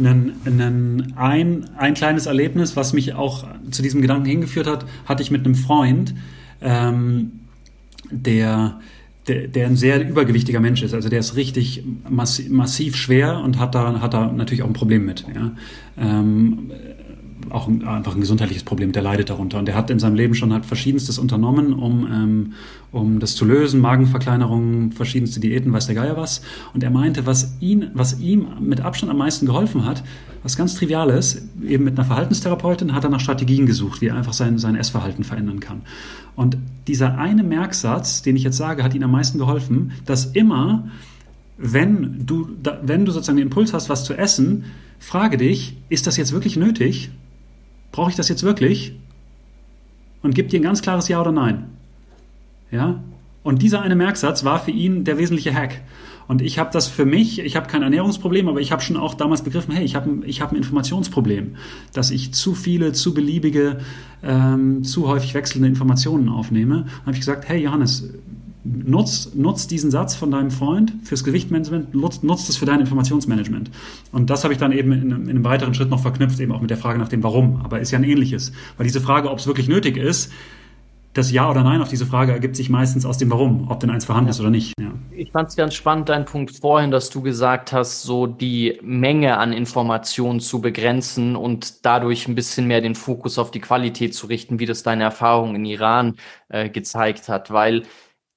[0.00, 5.22] einen, einen, ein, ein kleines Erlebnis, was mich auch zu diesem Gedanken hingeführt hat, hatte
[5.22, 6.14] ich mit einem Freund,
[6.60, 7.32] ähm,
[8.10, 8.80] der,
[9.28, 10.94] der, der ein sehr übergewichtiger Mensch ist.
[10.94, 14.72] Also der ist richtig massiv, massiv schwer und hat da, hat da natürlich auch ein
[14.72, 15.24] Problem mit.
[15.34, 15.52] Ja.
[15.98, 16.70] Ähm,
[17.50, 19.58] auch ein, einfach ein gesundheitliches Problem, der leidet darunter.
[19.58, 22.52] Und der hat in seinem Leben schon halt verschiedenstes unternommen, um, ähm,
[22.92, 26.42] um das zu lösen, Magenverkleinerungen, verschiedenste Diäten, weiß der Geier was.
[26.74, 30.02] Und er meinte, was, ihn, was ihm mit Abstand am meisten geholfen hat,
[30.42, 34.32] was ganz Triviales, eben mit einer Verhaltenstherapeutin hat er nach Strategien gesucht, wie er einfach
[34.32, 35.82] sein, sein Essverhalten verändern kann.
[36.34, 40.88] Und dieser eine Merksatz, den ich jetzt sage, hat ihm am meisten geholfen, dass immer,
[41.58, 42.48] wenn du,
[42.82, 44.64] wenn du sozusagen den Impuls hast, was zu essen,
[44.98, 47.10] frage dich, ist das jetzt wirklich nötig?
[47.92, 48.94] Brauche ich das jetzt wirklich?
[50.22, 51.66] Und gibt dir ein ganz klares Ja oder Nein.
[52.70, 53.00] Ja?
[53.42, 55.80] Und dieser eine Merksatz war für ihn der wesentliche Hack.
[56.28, 59.14] Und ich habe das für mich, ich habe kein Ernährungsproblem, aber ich habe schon auch
[59.14, 61.56] damals begriffen, hey, ich habe ich hab ein Informationsproblem,
[61.92, 63.80] dass ich zu viele, zu beliebige,
[64.22, 66.82] ähm, zu häufig wechselnde Informationen aufnehme.
[66.82, 68.10] Und habe ich gesagt, hey Johannes,
[68.64, 73.70] nutz, nutz diesen Satz von deinem Freund fürs Gewichtmanagement, nutz, nutz das für dein Informationsmanagement.
[74.12, 76.60] Und das habe ich dann eben in, in, einem weiteren Schritt noch verknüpft, eben auch
[76.60, 77.60] mit der Frage nach dem Warum.
[77.64, 78.52] Aber ist ja ein ähnliches.
[78.76, 80.30] Weil diese Frage, ob es wirklich nötig ist,
[81.12, 83.90] das Ja oder Nein auf diese Frage ergibt sich meistens aus dem Warum, ob denn
[83.90, 84.30] eins vorhanden ja.
[84.30, 84.74] ist oder nicht.
[84.80, 84.92] Ja.
[85.10, 89.36] Ich fand es ganz spannend, dein Punkt vorhin, dass du gesagt hast, so die Menge
[89.38, 94.28] an Informationen zu begrenzen und dadurch ein bisschen mehr den Fokus auf die Qualität zu
[94.28, 96.14] richten, wie das deine Erfahrung in Iran
[96.48, 97.50] äh, gezeigt hat.
[97.50, 97.82] Weil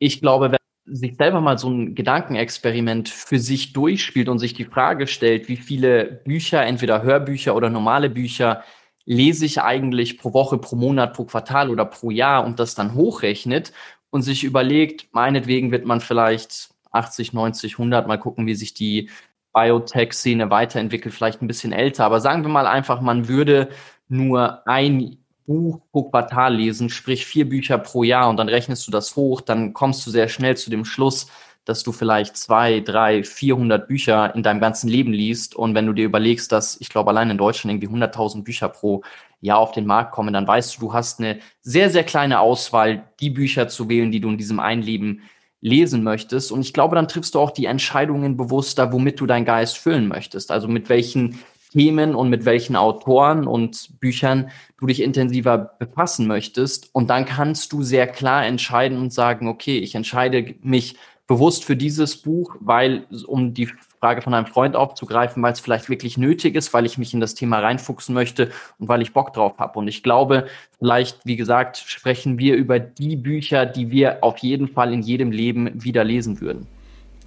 [0.04, 4.66] ich glaube, wenn sich selber mal so ein Gedankenexperiment für sich durchspielt und sich die
[4.66, 8.63] Frage stellt, wie viele Bücher, entweder Hörbücher oder normale Bücher,
[9.06, 12.96] lese ich eigentlich pro Woche, pro Monat, pro Quartal oder pro Jahr und das dann
[12.96, 13.72] hochrechnet
[14.10, 19.10] und sich überlegt, meinetwegen wird man vielleicht 80, 90, 100, mal gucken, wie sich die
[19.54, 22.04] Biotech-Szene weiterentwickelt, vielleicht ein bisschen älter.
[22.04, 23.70] Aber sagen wir mal einfach, man würde
[24.10, 28.91] nur ein Buch pro Quartal lesen, sprich vier Bücher pro Jahr und dann rechnest du
[28.91, 31.27] das hoch, dann kommst du sehr schnell zu dem Schluss,
[31.65, 35.56] dass du vielleicht zwei, drei, vierhundert Bücher in deinem ganzen Leben liest.
[35.56, 39.03] Und wenn du dir überlegst, dass ich glaube, allein in Deutschland irgendwie 100.000 Bücher pro
[39.39, 43.03] Jahr auf den Markt kommen, dann weißt du, du hast eine sehr, sehr kleine Auswahl,
[43.19, 45.21] die Bücher zu wählen, die du in diesem einen Leben
[45.62, 46.51] lesen möchtest.
[46.51, 50.10] Und ich glaube, dann triffst du auch die Entscheidungen bewusster, womit du deinen Geist füllen
[50.10, 50.51] möchtest.
[50.51, 51.39] Also mit welchen
[51.74, 56.90] Themen und mit welchen Autoren und Büchern du dich intensiver befassen möchtest.
[56.94, 61.76] Und dann kannst du sehr klar entscheiden und sagen, okay, ich entscheide mich bewusst für
[61.76, 66.56] dieses Buch, weil, um die Frage von einem Freund aufzugreifen, weil es vielleicht wirklich nötig
[66.56, 69.80] ist, weil ich mich in das Thema reinfuchsen möchte und weil ich Bock drauf habe.
[69.80, 74.68] Und ich glaube, vielleicht, wie gesagt, sprechen wir über die Bücher, die wir auf jeden
[74.68, 76.68] Fall in jedem Leben wieder lesen würden.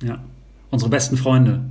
[0.03, 0.19] Ja,
[0.71, 1.63] unsere besten Freunde.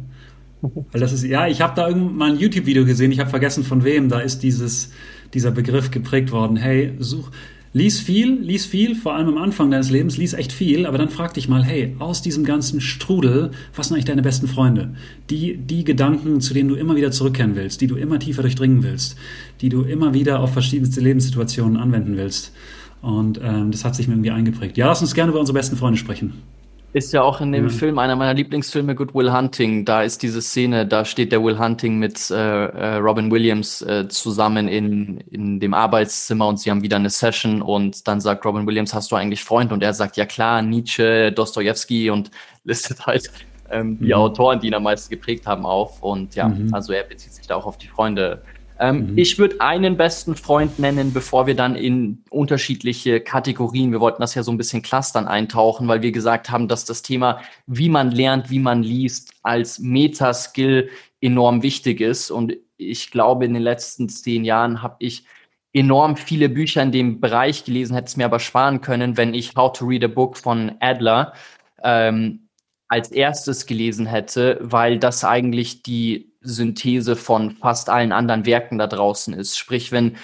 [0.62, 3.84] Weil das ist, ja, ich habe da irgendwann ein YouTube-Video gesehen, ich habe vergessen von
[3.84, 4.91] wem, da ist dieses,
[5.34, 6.58] dieser Begriff geprägt worden.
[6.58, 7.30] Hey, such,
[7.74, 11.10] lies viel, lies viel, vor allem am Anfang deines Lebens, lies echt viel, aber dann
[11.10, 14.96] frag dich mal, hey, aus diesem ganzen Strudel, was sind eigentlich deine besten Freunde?
[15.30, 18.82] Die, die Gedanken, zu denen du immer wieder zurückkehren willst, die du immer tiefer durchdringen
[18.82, 19.18] willst,
[19.60, 22.54] die du immer wieder auf verschiedenste Lebenssituationen anwenden willst.
[23.02, 24.78] Und ähm, das hat sich mir irgendwie eingeprägt.
[24.78, 26.34] Ja, lass uns gerne über unsere besten Freunde sprechen.
[26.95, 27.73] Ist ja auch in dem ja.
[27.73, 29.84] Film einer meiner Lieblingsfilme, Good Will Hunting.
[29.84, 34.08] Da ist diese Szene, da steht der Will Hunting mit äh, äh, Robin Williams äh,
[34.08, 38.65] zusammen in, in dem Arbeitszimmer und sie haben wieder eine Session und dann sagt Robin
[38.65, 39.73] Williams, hast du eigentlich Freunde?
[39.73, 42.31] Und er sagt, ja klar, Nietzsche, Dostoevsky und
[42.63, 43.29] listet halt
[43.69, 44.13] ähm, die mhm.
[44.13, 46.01] Autoren, die ihn am meisten geprägt haben, auf.
[46.01, 46.73] Und ja, mhm.
[46.73, 48.41] also er bezieht sich da auch auf die Freunde
[48.80, 49.18] Ähm, mhm.
[49.18, 54.36] Ich würde einen besten Freund nennen, bevor wir dann in unterschiedliche Kategorien, wir wollten das
[54.36, 58.12] ja so ein bisschen clustern eintauchen, weil wir gesagt haben, dass das Thema, wie man
[58.12, 60.90] lernt, wie man liest, als Metaskill
[61.22, 62.32] enorm wichtig ist.
[62.32, 65.26] Und ich glaube, in den letzten zehn Jahren habe ich
[65.72, 69.56] enorm viele Bücher in dem Bereich gelesen, hätte es mir aber sparen können, wenn ich
[69.56, 71.34] How to Read a Book von Adler
[71.84, 72.48] ähm,
[72.88, 78.88] als erstes gelesen hätte, weil das eigentlich die Synthese von fast allen anderen Werken da
[78.88, 79.58] draußen ist.
[79.58, 80.17] Sprich, wenn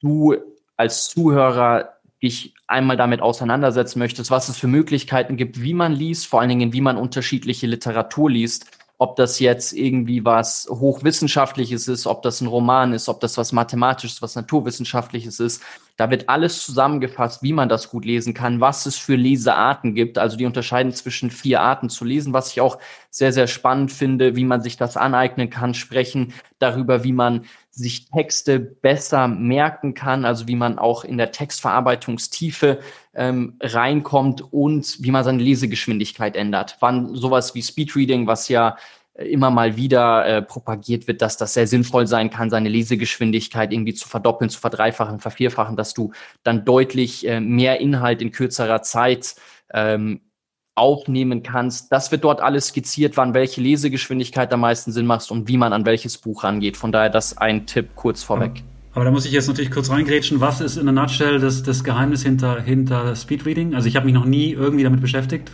[0.00, 0.36] du
[0.76, 6.26] als Zuhörer dich einmal damit auseinandersetzen möchtest, was es für Möglichkeiten gibt, wie man liest,
[6.26, 8.66] vor allen Dingen, wie man unterschiedliche Literatur liest,
[8.98, 13.52] ob das jetzt irgendwie was Hochwissenschaftliches ist, ob das ein Roman ist, ob das was
[13.52, 15.62] Mathematisches, was Naturwissenschaftliches ist.
[15.98, 20.16] Da wird alles zusammengefasst, wie man das gut lesen kann, was es für Lesearten gibt.
[20.16, 22.78] Also die unterscheiden zwischen vier Arten zu lesen, was ich auch
[23.10, 28.10] sehr, sehr spannend finde, wie man sich das aneignen kann, sprechen darüber, wie man sich
[28.10, 32.78] Texte besser merken kann, also wie man auch in der Textverarbeitungstiefe
[33.14, 36.76] ähm, reinkommt und wie man seine Lesegeschwindigkeit ändert.
[36.78, 38.76] Wann sowas wie Speedreading, was ja
[39.18, 43.94] immer mal wieder äh, propagiert wird, dass das sehr sinnvoll sein kann, seine Lesegeschwindigkeit irgendwie
[43.94, 46.12] zu verdoppeln, zu verdreifachen, vervierfachen, dass du
[46.44, 49.34] dann deutlich äh, mehr Inhalt in kürzerer Zeit
[49.74, 50.20] ähm,
[50.76, 51.90] aufnehmen kannst.
[51.90, 55.72] Das wird dort alles skizziert, wann welche Lesegeschwindigkeit am meisten Sinn macht und wie man
[55.72, 56.76] an welches Buch rangeht.
[56.76, 58.62] Von daher das ein Tipp kurz vorweg.
[58.94, 60.40] Aber da muss ich jetzt natürlich kurz reingrätschen.
[60.40, 63.74] Was ist in a nutshell das, das Geheimnis hinter, hinter Speedreading?
[63.74, 65.50] Also ich habe mich noch nie irgendwie damit beschäftigt.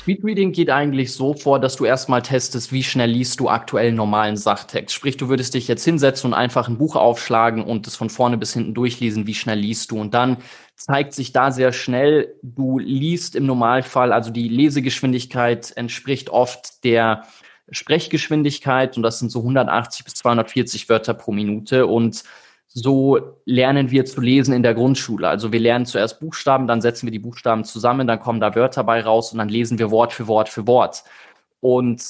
[0.00, 4.36] Speedreading geht eigentlich so vor, dass du erstmal testest, wie schnell liest du aktuell normalen
[4.36, 4.94] Sachtext.
[4.94, 8.38] Sprich, du würdest dich jetzt hinsetzen und einfach ein Buch aufschlagen und es von vorne
[8.38, 10.00] bis hinten durchlesen, wie schnell liest du.
[10.00, 10.38] Und dann
[10.76, 17.24] zeigt sich da sehr schnell, du liest im Normalfall, also die Lesegeschwindigkeit entspricht oft der
[17.70, 22.24] Sprechgeschwindigkeit und das sind so 180 bis 240 Wörter pro Minute und
[22.68, 25.28] so lernen wir zu lesen in der Grundschule.
[25.28, 28.84] Also wir lernen zuerst Buchstaben, dann setzen wir die Buchstaben zusammen, dann kommen da Wörter
[28.84, 31.04] bei raus und dann lesen wir Wort für Wort für Wort.
[31.60, 32.02] Und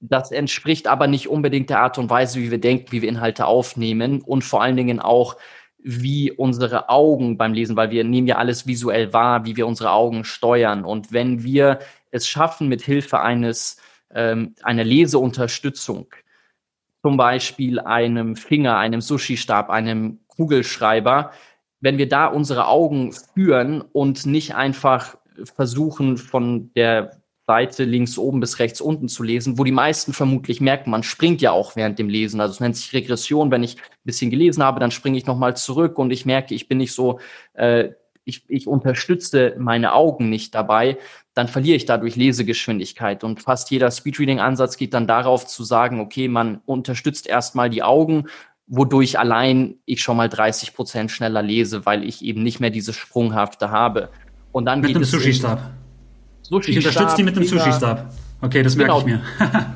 [0.00, 3.46] das entspricht aber nicht unbedingt der Art und Weise, wie wir denken, wie wir Inhalte
[3.46, 5.36] aufnehmen und vor allen Dingen auch,
[5.84, 9.90] wie unsere Augen beim Lesen, weil wir nehmen ja alles visuell wahr, wie wir unsere
[9.90, 10.84] Augen steuern.
[10.84, 11.80] Und wenn wir
[12.12, 13.78] es schaffen, mit Hilfe eines
[14.14, 16.06] ähm, einer Leseunterstützung,
[17.02, 21.32] zum Beispiel einem Finger, einem Sushi-Stab, einem Kugelschreiber,
[21.80, 25.16] wenn wir da unsere Augen führen und nicht einfach
[25.56, 30.60] versuchen, von der Seite links oben bis rechts unten zu lesen, wo die meisten vermutlich
[30.60, 32.40] merken, man springt ja auch während dem Lesen.
[32.40, 33.50] Also es nennt sich Regression.
[33.50, 36.68] Wenn ich ein bisschen gelesen habe, dann springe ich nochmal zurück und ich merke, ich
[36.68, 37.18] bin nicht so,
[37.54, 37.90] äh,
[38.24, 40.98] ich, ich unterstütze meine Augen nicht dabei,
[41.34, 43.24] dann verliere ich dadurch Lesegeschwindigkeit.
[43.24, 48.26] Und fast jeder Speedreading-Ansatz geht dann darauf zu sagen, okay, man unterstützt erstmal die Augen,
[48.66, 52.92] wodurch allein ich schon mal 30 Prozent schneller lese, weil ich eben nicht mehr diese
[52.92, 54.10] Sprunghafte habe.
[54.52, 55.60] Und dann Mit geht einem Sushi-Stab.
[56.42, 58.12] Sushi ich unterstütze die mit dem Sushi-Stab.
[58.42, 59.00] Okay, das merke genau.
[59.00, 59.22] ich mir.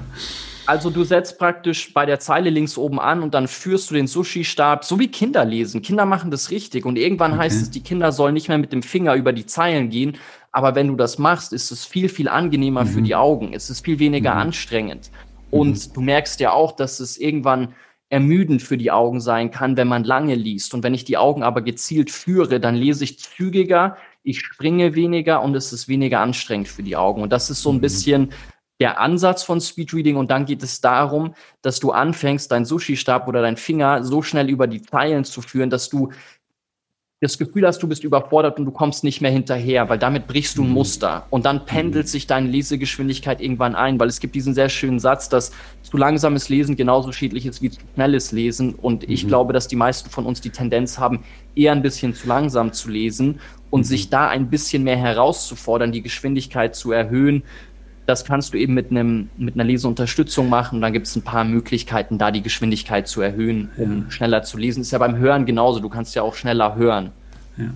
[0.66, 4.07] also du setzt praktisch bei der Zeile links oben an und dann führst du den
[4.07, 5.81] Sushi-Stab, so wie Kinder lesen.
[5.81, 7.42] Kinder machen das richtig und irgendwann okay.
[7.42, 10.19] heißt es, die Kinder sollen nicht mehr mit dem Finger über die Zeilen gehen.
[10.57, 12.88] Aber wenn du das machst, ist es viel, viel angenehmer mhm.
[12.88, 13.53] für die Augen.
[13.53, 14.40] Es ist viel weniger mhm.
[14.40, 15.11] anstrengend.
[15.51, 15.92] Und mhm.
[15.92, 17.75] du merkst ja auch, dass es irgendwann
[18.09, 20.73] ermüdend für die Augen sein kann, wenn man lange liest.
[20.73, 25.42] Und wenn ich die Augen aber gezielt führe, dann lese ich zügiger, ich springe weniger
[25.42, 27.21] und es ist weniger anstrengend für die Augen.
[27.21, 27.83] Und das ist so ein mhm.
[27.83, 28.33] bisschen
[28.81, 33.42] der Ansatz von Speedreading und dann geht es darum, dass du anfängst, deinen Sushi-Stab oder
[33.42, 36.12] deinen Finger so schnell über die Zeilen zu führen, dass du
[37.26, 40.58] das Gefühl hast, du bist überfordert und du kommst nicht mehr hinterher, weil damit brichst
[40.58, 40.74] du ein mhm.
[40.74, 42.08] Muster und dann pendelt mhm.
[42.08, 46.48] sich deine Lesegeschwindigkeit irgendwann ein, weil es gibt diesen sehr schönen Satz, dass zu langsames
[46.48, 49.28] Lesen genauso schädlich ist wie zu schnelles Lesen und ich mhm.
[49.28, 52.90] glaube, dass die meisten von uns die Tendenz haben, eher ein bisschen zu langsam zu
[52.90, 53.84] lesen und mhm.
[53.84, 57.42] sich da ein bisschen mehr herauszufordern, die Geschwindigkeit zu erhöhen,
[58.07, 60.81] das kannst du eben mit einem mit einer Leseunterstützung machen.
[60.81, 64.11] dann gibt es ein paar Möglichkeiten, da die Geschwindigkeit zu erhöhen, um ja.
[64.11, 64.81] schneller zu lesen.
[64.81, 65.81] Ist ja beim Hören genauso.
[65.81, 67.11] Du kannst ja auch schneller hören.
[67.57, 67.71] Ja.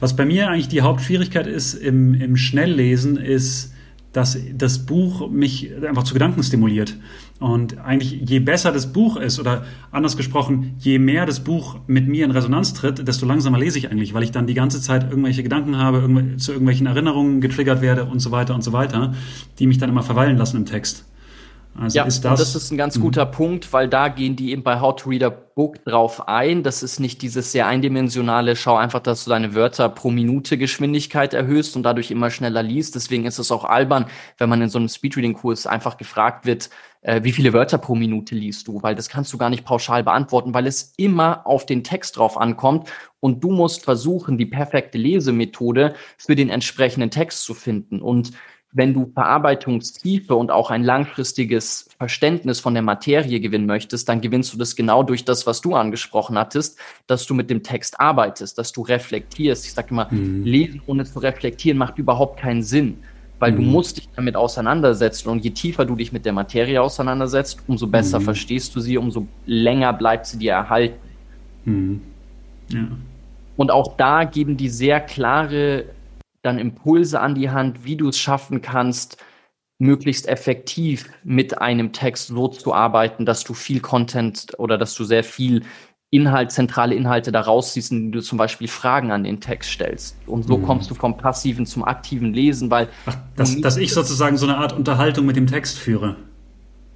[0.00, 3.74] Was bei mir eigentlich die Hauptschwierigkeit ist im, im Schnelllesen, ist
[4.12, 6.96] dass das Buch mich einfach zu Gedanken stimuliert.
[7.38, 12.08] Und eigentlich, je besser das Buch ist, oder anders gesprochen, je mehr das Buch mit
[12.08, 15.10] mir in Resonanz tritt, desto langsamer lese ich eigentlich, weil ich dann die ganze Zeit
[15.10, 19.14] irgendwelche Gedanken habe, zu irgendwelchen Erinnerungen getriggert werde und so weiter und so weiter,
[19.58, 21.04] die mich dann immer verweilen lassen im Text.
[21.80, 23.30] Also ja, ist das, das ist ein ganz guter mhm.
[23.30, 26.62] Punkt, weil da gehen die eben bei How to Read a Book drauf ein.
[26.62, 31.34] Das ist nicht dieses sehr eindimensionale, schau einfach, dass du deine Wörter pro Minute Geschwindigkeit
[31.34, 32.94] erhöhst und dadurch immer schneller liest.
[32.94, 34.06] Deswegen ist es auch albern,
[34.38, 36.70] wenn man in so einem Speedreading-Kurs einfach gefragt wird,
[37.02, 38.82] äh, wie viele Wörter pro Minute liest du?
[38.82, 42.36] Weil das kannst du gar nicht pauschal beantworten, weil es immer auf den Text drauf
[42.36, 42.88] ankommt
[43.20, 48.00] und du musst versuchen, die perfekte Lesemethode für den entsprechenden Text zu finden.
[48.00, 48.32] Und
[48.76, 54.52] wenn du Verarbeitungstiefe und auch ein langfristiges Verständnis von der Materie gewinnen möchtest, dann gewinnst
[54.52, 58.58] du das genau durch das, was du angesprochen hattest, dass du mit dem Text arbeitest,
[58.58, 59.64] dass du reflektierst.
[59.64, 60.44] Ich sage immer, mhm.
[60.44, 62.98] lesen ohne zu reflektieren macht überhaupt keinen Sinn,
[63.38, 63.56] weil mhm.
[63.56, 67.86] du musst dich damit auseinandersetzen und je tiefer du dich mit der Materie auseinandersetzt, umso
[67.86, 68.24] besser mhm.
[68.24, 70.98] verstehst du sie, umso länger bleibt sie dir erhalten.
[71.64, 72.02] Mhm.
[72.68, 72.88] Ja.
[73.56, 75.86] Und auch da geben die sehr klare
[76.46, 79.22] dann Impulse an die Hand, wie du es schaffen kannst,
[79.78, 85.04] möglichst effektiv mit einem Text so zu arbeiten, dass du viel Content oder dass du
[85.04, 85.62] sehr viel
[86.10, 90.16] Inhalt, zentrale Inhalte daraus ziehst, indem du zum Beispiel Fragen an den Text stellst.
[90.26, 90.62] Und so mhm.
[90.62, 92.88] kommst du vom passiven zum aktiven Lesen, weil.
[93.04, 96.16] Ach, dass, dass ich sozusagen so eine Art Unterhaltung mit dem Text führe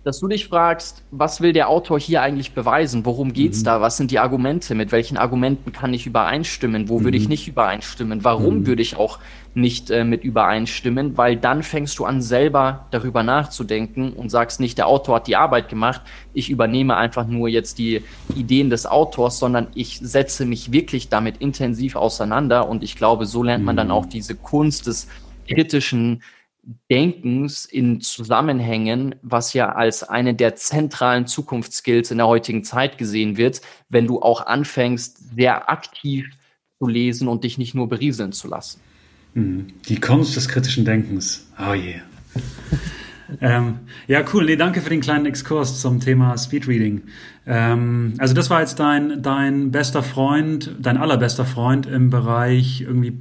[0.03, 3.05] dass du dich fragst, was will der Autor hier eigentlich beweisen?
[3.05, 3.65] Worum geht's mhm.
[3.65, 3.81] da?
[3.81, 4.75] Was sind die Argumente?
[4.75, 6.89] Mit welchen Argumenten kann ich übereinstimmen?
[6.89, 7.05] Wo mhm.
[7.05, 7.31] würde ich mhm.
[7.31, 8.25] nicht übereinstimmen?
[8.25, 8.67] Warum mhm.
[8.67, 9.19] würde ich auch
[9.53, 11.19] nicht äh, mit übereinstimmen?
[11.19, 15.37] Weil dann fängst du an, selber darüber nachzudenken und sagst nicht, der Autor hat die
[15.37, 16.01] Arbeit gemacht.
[16.33, 18.03] Ich übernehme einfach nur jetzt die
[18.35, 22.69] Ideen des Autors, sondern ich setze mich wirklich damit intensiv auseinander.
[22.69, 23.95] Und ich glaube, so lernt man dann mhm.
[23.95, 25.09] auch diese Kunst des
[25.47, 26.23] kritischen
[26.91, 33.37] Denkens in Zusammenhängen, was ja als eine der zentralen Zukunftsskills in der heutigen Zeit gesehen
[33.37, 36.27] wird, wenn du auch anfängst, sehr aktiv
[36.79, 38.81] zu lesen und dich nicht nur berieseln zu lassen.
[39.35, 39.69] Mhm.
[39.89, 41.49] Die Kunst des kritischen Denkens.
[41.59, 42.03] Oh yeah.
[43.41, 44.45] ähm, ja, cool.
[44.45, 47.03] Nee, danke für den kleinen Exkurs zum Thema Speedreading.
[47.47, 53.13] Ähm, also das war jetzt dein, dein bester Freund, dein allerbester Freund im Bereich irgendwie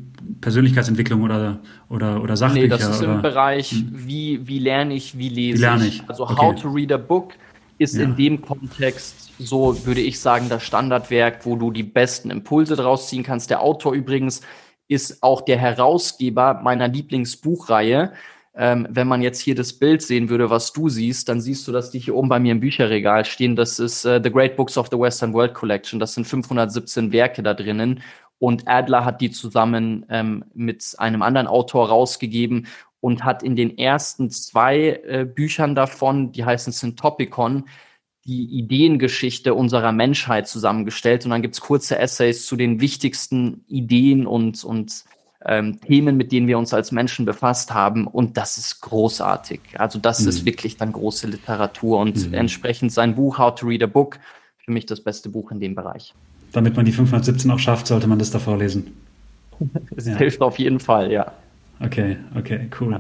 [0.42, 2.64] Persönlichkeitsentwicklung oder, oder, oder Sachbücher?
[2.64, 3.16] Nee, das ist oder?
[3.16, 3.90] im Bereich, hm.
[3.92, 6.04] wie, wie lerne ich, wie lese wie lerne ich?
[6.08, 6.36] Also okay.
[6.38, 7.34] How to Read a Book
[7.78, 8.04] ist ja.
[8.04, 13.08] in dem Kontext so, würde ich sagen, das Standardwerk, wo du die besten Impulse draus
[13.08, 13.50] ziehen kannst.
[13.50, 14.42] Der Autor übrigens
[14.90, 18.12] ist auch der Herausgeber meiner Lieblingsbuchreihe.
[18.56, 21.72] Ähm, wenn man jetzt hier das Bild sehen würde, was du siehst, dann siehst du,
[21.72, 23.56] dass die hier oben bei mir im Bücherregal stehen.
[23.56, 26.00] Das ist äh, The Great Books of the Western World Collection.
[26.00, 28.02] Das sind 517 Werke da drinnen.
[28.40, 32.68] Und Adler hat die zusammen ähm, mit einem anderen Autor rausgegeben
[33.02, 37.66] und hat in den ersten zwei äh, Büchern davon, die heißen Syntopicon,
[38.26, 41.26] die Ideengeschichte unserer Menschheit zusammengestellt.
[41.26, 45.04] Und dann gibt's kurze Essays zu den wichtigsten Ideen und, und
[45.46, 48.08] ähm, Themen, mit denen wir uns als Menschen befasst haben.
[48.08, 49.62] Und das ist großartig.
[49.78, 50.30] Also das mhm.
[50.30, 52.34] ist wirklich dann große Literatur und mhm.
[52.34, 54.20] entsprechend sein Buch How to Read a Book,
[54.58, 56.14] für mich das beste Buch in dem Bereich
[56.52, 58.88] damit man die 517 auch schafft, sollte man das davor lesen.
[59.96, 60.16] Es ja.
[60.16, 61.34] hilft auf jeden Fall, ja.
[61.82, 62.92] Okay, okay, cool.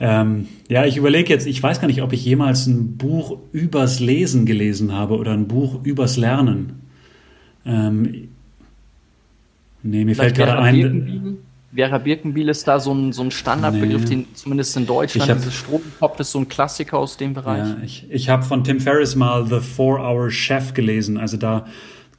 [0.00, 3.38] Ja, ähm, ja ich überlege jetzt, ich weiß gar nicht, ob ich jemals ein Buch
[3.52, 6.80] übers Lesen gelesen habe oder ein Buch übers Lernen.
[7.64, 8.28] Ähm,
[9.82, 10.74] nee, mir Vielleicht fällt gerade ein.
[10.74, 11.38] Birkenbiel?
[11.74, 14.08] Vera Birkenbiel ist da so ein, so ein Standardbegriff, nee.
[14.08, 17.66] den zumindest in Deutschland, hab, dieses Stromkopf ist so ein Klassiker aus dem Bereich.
[17.66, 21.16] Ja, ich ich habe von Tim Ferriss mal The Four-Hour Chef gelesen.
[21.16, 21.66] Also da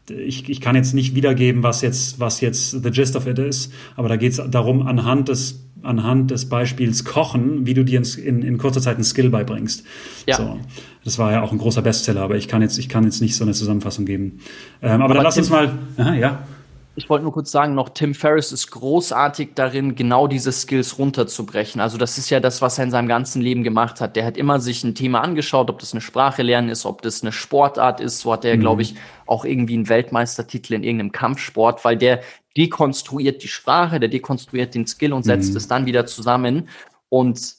[0.09, 3.71] ich, ich kann jetzt nicht wiedergeben, was jetzt, was jetzt the gist of it ist,
[3.95, 8.41] aber da geht es darum, anhand des, anhand des Beispiels Kochen, wie du dir in,
[8.41, 9.83] in kurzer Zeit einen Skill beibringst.
[10.27, 10.37] Ja.
[10.37, 10.59] So.
[11.03, 13.35] Das war ja auch ein großer Bestseller, aber ich kann jetzt, ich kann jetzt nicht
[13.35, 14.39] so eine Zusammenfassung geben.
[14.81, 16.47] Ähm, aber, aber dann lass uns mal, aha, ja.
[16.95, 21.81] Ich wollte nur kurz sagen, noch Tim Ferriss ist großartig darin, genau diese Skills runterzubrechen.
[21.81, 24.15] Also das ist ja das, was er in seinem ganzen Leben gemacht hat.
[24.15, 27.23] Der hat immer sich ein Thema angeschaut, ob das eine Sprache lernen ist, ob das
[27.23, 28.19] eine Sportart ist.
[28.19, 28.59] So hat er, mhm.
[28.59, 28.93] glaube ich,
[29.25, 32.21] auch irgendwie einen Weltmeistertitel in irgendeinem Kampfsport, weil der
[32.55, 35.57] dekonstruiert die Sprache, der dekonstruiert den Skill und setzt mhm.
[35.57, 36.69] es dann wieder zusammen.
[37.09, 37.55] Und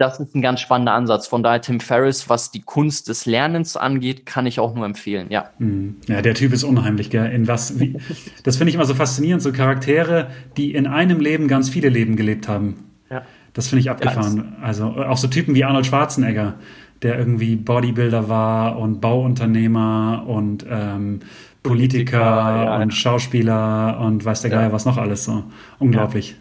[0.00, 1.26] das ist ein ganz spannender Ansatz.
[1.26, 5.26] Von daher Tim Ferriss, was die Kunst des Lernens angeht, kann ich auch nur empfehlen.
[5.28, 5.96] Ja, mhm.
[6.08, 7.10] ja der Typ ist unheimlich.
[7.10, 7.30] Gell?
[7.30, 7.78] In was?
[7.78, 7.98] Wie,
[8.42, 9.42] das finde ich immer so faszinierend.
[9.42, 12.76] So Charaktere, die in einem Leben ganz viele Leben gelebt haben.
[13.10, 13.22] Ja.
[13.52, 14.54] Das finde ich abgefahren.
[14.58, 16.54] Ja, also auch so Typen wie Arnold Schwarzenegger,
[17.02, 21.20] der irgendwie Bodybuilder war und Bauunternehmer und ähm,
[21.62, 25.44] Politiker, Politiker ja, und Schauspieler und weiß der Geier was noch alles so.
[25.78, 26.36] Unglaublich.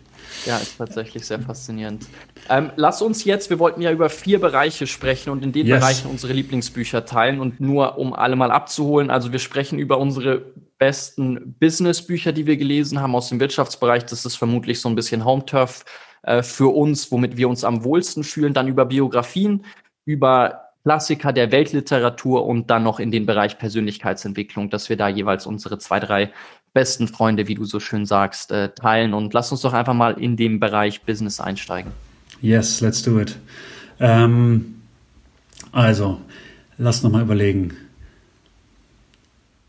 [0.46, 2.06] Ja, ist tatsächlich sehr faszinierend.
[2.50, 5.80] Ähm, lass uns jetzt, wir wollten ja über vier Bereiche sprechen und in den yes.
[5.80, 9.12] Bereichen unsere Lieblingsbücher teilen und nur um alle mal abzuholen.
[9.12, 10.42] Also wir sprechen über unsere
[10.78, 14.06] besten Businessbücher, die wir gelesen haben aus dem Wirtschaftsbereich.
[14.06, 15.86] Das ist vermutlich so ein bisschen Home-Turf
[16.24, 18.54] äh, für uns, womit wir uns am wohlsten fühlen.
[18.54, 19.66] Dann über Biografien,
[20.06, 25.46] über Klassiker der Weltliteratur und dann noch in den Bereich Persönlichkeitsentwicklung, dass wir da jeweils
[25.46, 26.32] unsere zwei, drei
[26.80, 29.14] besten Freunde, wie du so schön sagst, äh, teilen.
[29.14, 31.92] Und lass uns doch einfach mal in den Bereich Business einsteigen.
[32.42, 33.38] Yes, let's do it.
[34.00, 34.76] Ähm,
[35.74, 36.22] also,
[36.78, 37.74] lass noch mal überlegen.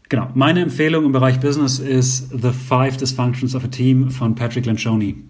[0.09, 4.67] Genau, meine Empfehlung im Bereich Business ist The Five Dysfunctions of a Team von Patrick
[4.67, 5.25] Lencioni.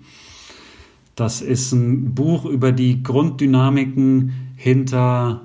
[1.17, 5.41] Das ist ein Buch über die Grunddynamiken hinter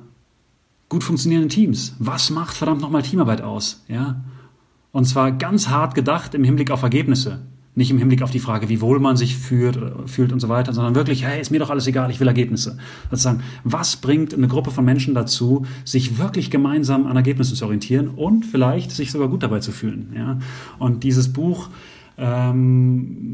[0.89, 1.95] gut funktionierenden Teams.
[1.99, 3.85] Was macht verdammt nochmal Teamarbeit aus?
[3.87, 4.21] Ja?
[4.95, 7.41] Und zwar ganz hart gedacht im Hinblick auf Ergebnisse.
[7.73, 10.71] Nicht im Hinblick auf die Frage, wie wohl man sich fühlt, fühlt und so weiter,
[10.71, 12.77] sondern wirklich, hey, ist mir doch alles egal, ich will Ergebnisse.
[13.09, 18.07] Sozusagen, was bringt eine Gruppe von Menschen dazu, sich wirklich gemeinsam an Ergebnissen zu orientieren
[18.07, 20.13] und vielleicht sich sogar gut dabei zu fühlen?
[20.15, 20.39] Ja?
[20.79, 21.67] Und dieses Buch
[22.17, 23.33] ähm,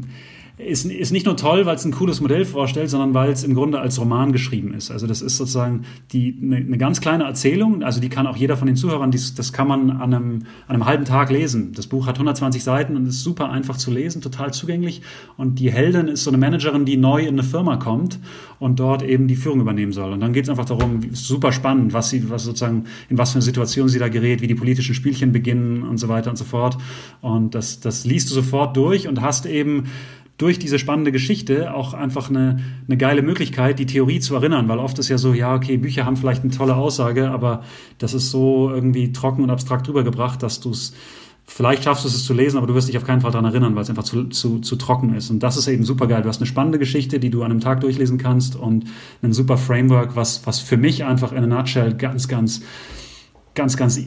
[0.66, 3.54] ist, ist nicht nur toll, weil es ein cooles Modell vorstellt, sondern weil es im
[3.54, 4.90] Grunde als Roman geschrieben ist.
[4.90, 5.82] Also das ist sozusagen
[6.12, 9.34] die, eine, eine ganz kleine Erzählung, also die kann auch jeder von den Zuhörern, dies,
[9.34, 11.72] das kann man an einem, an einem halben Tag lesen.
[11.74, 15.02] Das Buch hat 120 Seiten und ist super einfach zu lesen, total zugänglich.
[15.36, 18.18] Und die Heldin ist so eine Managerin, die neu in eine Firma kommt
[18.58, 20.12] und dort eben die Führung übernehmen soll.
[20.12, 23.36] Und dann geht es einfach darum, super spannend, was sie, was sozusagen, in was für
[23.36, 26.44] eine Situation sie da gerät, wie die politischen Spielchen beginnen und so weiter und so
[26.44, 26.78] fort.
[27.20, 29.84] Und das, das liest du sofort durch und hast eben
[30.42, 34.78] durch diese spannende Geschichte auch einfach eine, eine geile Möglichkeit, die Theorie zu erinnern, weil
[34.78, 37.62] oft ist ja so, ja, okay, Bücher haben vielleicht eine tolle Aussage, aber
[37.98, 40.94] das ist so irgendwie trocken und abstrakt rübergebracht, dass du es
[41.44, 43.82] Vielleicht schaffst es zu lesen, aber du wirst dich auf keinen Fall daran erinnern, weil
[43.82, 45.28] es einfach zu, zu, zu trocken ist.
[45.28, 46.22] Und das ist eben super geil.
[46.22, 48.84] Du hast eine spannende Geschichte, die du an einem Tag durchlesen kannst und
[49.22, 52.62] ein super Framework, was, was für mich einfach in a nutshell ganz, ganz,
[53.54, 54.00] ganz, ganz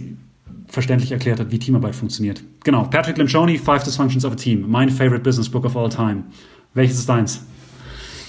[0.68, 2.42] verständlich erklärt hat, wie Teamarbeit funktioniert.
[2.64, 6.24] Genau, Patrick Lencioni, Five Dysfunctions of a Team, mein favorite business book of all time.
[6.74, 7.46] Welches ist deins?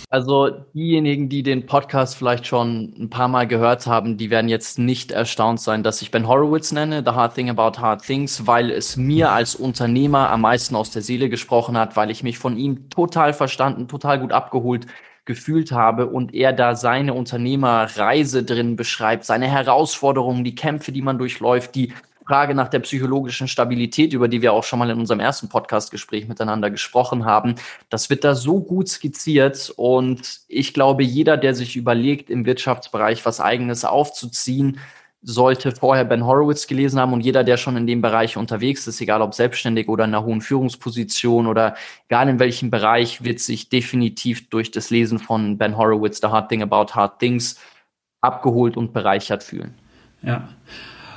[0.08, 4.78] Also diejenigen, die den Podcast vielleicht schon ein paar Mal gehört haben, die werden jetzt
[4.78, 8.70] nicht erstaunt sein, dass ich Ben Horowitz nenne, The Hard Thing About Hard Things, weil
[8.70, 12.56] es mir als Unternehmer am meisten aus der Seele gesprochen hat, weil ich mich von
[12.56, 14.86] ihm total verstanden, total gut abgeholt
[15.26, 21.18] gefühlt habe und er da seine Unternehmerreise drin beschreibt, seine Herausforderungen, die Kämpfe, die man
[21.18, 21.92] durchläuft, die
[22.26, 26.26] Frage nach der psychologischen Stabilität, über die wir auch schon mal in unserem ersten Podcast-Gespräch
[26.26, 27.54] miteinander gesprochen haben,
[27.88, 29.72] das wird da so gut skizziert.
[29.76, 34.78] Und ich glaube, jeder, der sich überlegt, im Wirtschaftsbereich was eigenes aufzuziehen,
[35.22, 39.00] sollte vorher Ben Horowitz gelesen haben und jeder, der schon in dem Bereich unterwegs ist,
[39.00, 41.74] egal ob selbstständig oder in einer hohen Führungsposition oder
[42.08, 46.48] egal in welchem Bereich, wird sich definitiv durch das Lesen von Ben Horowitz, The Hard
[46.48, 47.58] Thing About Hard Things,
[48.20, 49.74] abgeholt und bereichert fühlen.
[50.22, 50.48] Ja.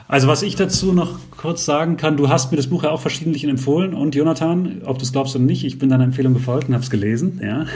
[0.10, 3.00] Also was ich dazu noch kurz sagen kann, du hast mir das Buch ja auch
[3.00, 6.68] verschiedentlich empfohlen und Jonathan, ob du es glaubst oder nicht, ich bin deiner Empfehlung gefolgt
[6.68, 7.68] und habe es gelesen, ja.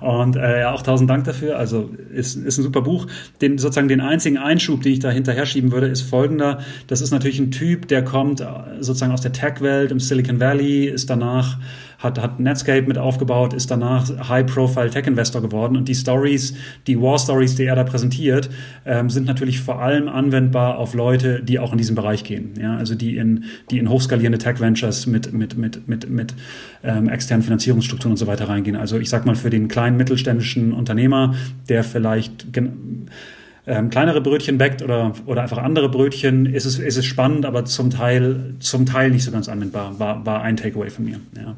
[0.00, 1.56] und äh, ja, auch tausend Dank dafür.
[1.56, 3.06] Also ist, ist ein super Buch.
[3.40, 6.58] Den sozusagen den einzigen Einschub, den ich da hinterher schieben würde, ist folgender:
[6.88, 8.46] Das ist natürlich ein Typ, der kommt äh,
[8.80, 11.58] sozusagen aus der Tech-Welt im Silicon Valley, ist danach
[11.98, 16.54] hat, hat Netscape mit aufgebaut, ist danach High-Profile Tech-Investor geworden und die Stories,
[16.86, 18.48] die War-Stories, die er da präsentiert,
[18.86, 22.54] ähm, sind natürlich vor allem anwendbar auf Leute, die auch in diesem Bereich gehen.
[22.60, 26.34] Ja, also die in, die in hochskalierende Tech-Ventures mit, mit, mit, mit, mit
[26.84, 28.76] ähm, externen Finanzierungsstrukturen und so weiter reingehen.
[28.76, 31.34] Also ich sag mal für den kleinen mittelständischen Unternehmer,
[31.68, 32.46] der vielleicht
[33.66, 37.64] ähm, kleinere Brötchen backt oder, oder einfach andere Brötchen, ist es, ist es spannend, aber
[37.64, 41.20] zum Teil, zum Teil nicht so ganz anwendbar, war, war ein Takeaway von mir.
[41.36, 41.56] Ja.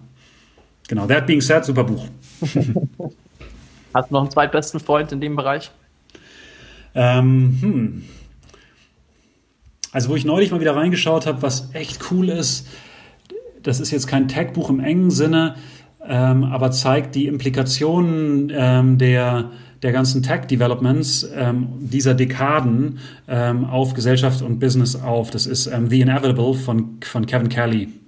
[0.91, 2.05] Genau, that being said, super Buch.
[3.95, 5.71] Hast du noch einen zweitbesten Freund in dem Bereich?
[6.97, 8.05] Ähm, hm.
[9.93, 12.67] Also, wo ich neulich mal wieder reingeschaut habe, was echt cool ist,
[13.63, 15.55] das ist jetzt kein Tech-Buch im engen Sinne,
[16.05, 19.53] ähm, aber zeigt die Implikationen ähm, der,
[19.85, 25.31] der ganzen Tech-Developments ähm, dieser Dekaden ähm, auf Gesellschaft und Business auf.
[25.31, 28.00] Das ist ähm, The Inevitable von, von Kevin Kelly.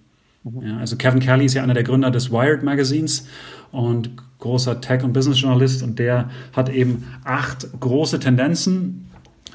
[0.45, 3.29] Ja, also Kevin Kelly ist ja einer der Gründer des Wired Magazins
[3.71, 9.09] und großer Tech- und Business-Journalist und der hat eben acht große Tendenzen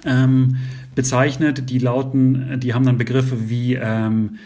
[0.05, 0.57] ähm,
[0.95, 4.37] bezeichnet, die lauten, die haben dann Begriffe wie ähm,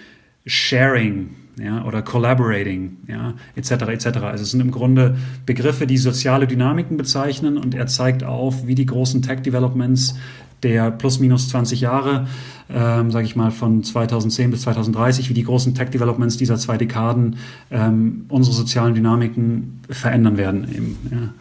[0.45, 1.29] Sharing,
[1.61, 4.05] ja, oder collaborating, ja, etc., etc.
[4.23, 8.75] Also es sind im Grunde Begriffe, die soziale Dynamiken bezeichnen und er zeigt auf, wie
[8.75, 10.15] die großen Tech-Developments
[10.63, 12.27] der plus minus 20 Jahre,
[12.69, 17.37] ähm, sage ich mal von 2010 bis 2030, wie die großen Tech-Developments dieser zwei Dekaden
[17.71, 20.67] ähm, unsere sozialen Dynamiken verändern werden.
[20.71, 21.33] Eben, ja.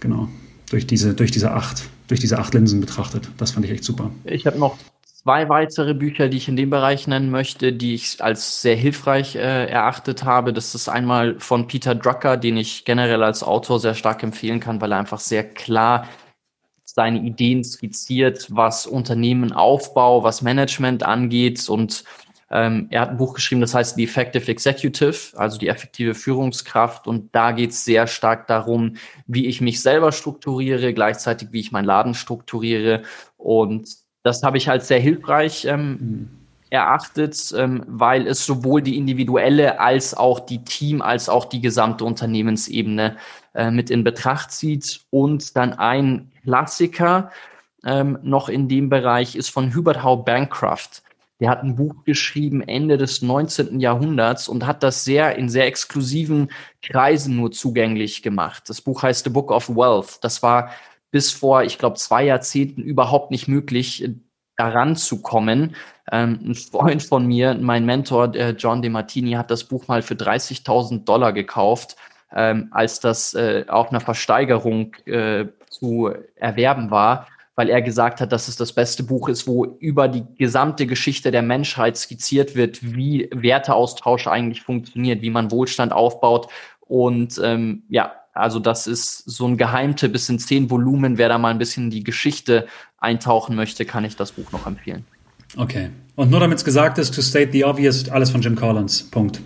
[0.00, 0.28] Genau,
[0.70, 3.28] durch diese, durch diese acht, durch diese acht Linsen betrachtet.
[3.38, 4.10] Das fand ich echt super.
[4.24, 4.76] Ich habe noch
[5.24, 9.36] zwei weitere Bücher, die ich in dem Bereich nennen möchte, die ich als sehr hilfreich
[9.36, 10.52] äh, erachtet habe.
[10.52, 14.80] Das ist einmal von Peter Drucker, den ich generell als Autor sehr stark empfehlen kann,
[14.80, 16.06] weil er einfach sehr klar
[16.94, 21.68] seine Ideen skizziert, was Unternehmenaufbau, was Management angeht.
[21.68, 22.04] Und
[22.52, 27.08] ähm, er hat ein Buch geschrieben, das heißt The Effective Executive, also die effektive Führungskraft.
[27.08, 28.94] Und da geht es sehr stark darum,
[29.26, 33.02] wie ich mich selber strukturiere, gleichzeitig wie ich meinen Laden strukturiere.
[33.38, 33.88] Und
[34.22, 36.28] das habe ich als sehr hilfreich ähm, mhm.
[36.70, 42.04] erachtet, ähm, weil es sowohl die individuelle als auch die Team, als auch die gesamte
[42.04, 43.16] Unternehmensebene
[43.52, 45.00] äh, mit in Betracht zieht.
[45.10, 47.30] Und dann ein Klassiker
[47.84, 51.02] ähm, noch in dem Bereich ist von Hubert Howe Bancroft.
[51.40, 53.80] Der hat ein Buch geschrieben Ende des 19.
[53.80, 58.64] Jahrhunderts und hat das sehr in sehr exklusiven Kreisen nur zugänglich gemacht.
[58.68, 60.22] Das Buch heißt The Book of Wealth.
[60.22, 60.70] Das war
[61.10, 64.08] bis vor, ich glaube, zwei Jahrzehnten überhaupt nicht möglich,
[64.56, 65.74] daran zu kommen.
[66.12, 70.02] Ähm, ein Freund von mir, mein Mentor, der John De Martini, hat das Buch mal
[70.02, 71.96] für 30.000 Dollar gekauft,
[72.34, 78.32] ähm, als das äh, auf einer Versteigerung äh, zu erwerben war, weil er gesagt hat,
[78.32, 82.82] dass es das beste Buch ist, wo über die gesamte Geschichte der Menschheit skizziert wird,
[82.82, 86.48] wie Werteaustausch eigentlich funktioniert, wie man Wohlstand aufbaut.
[86.80, 91.18] Und ähm, ja, also das ist so ein Geheimtipp bis in zehn Volumen.
[91.18, 92.66] Wer da mal ein bisschen in die Geschichte
[92.98, 95.04] eintauchen möchte, kann ich das Buch noch empfehlen.
[95.56, 95.90] Okay.
[96.16, 99.08] Und nur damit es gesagt ist, to state the obvious, alles von Jim Collins.
[99.10, 99.40] Punkt.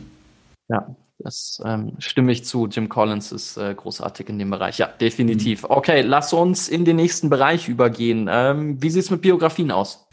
[0.68, 0.86] Ja,
[1.18, 2.66] das ähm, stimme ich zu.
[2.68, 4.78] Jim Collins ist äh, großartig in dem Bereich.
[4.78, 5.62] Ja, definitiv.
[5.62, 5.70] Mhm.
[5.70, 8.28] Okay, lass uns in den nächsten Bereich übergehen.
[8.30, 10.06] Ähm, wie sieht es mit Biografien aus?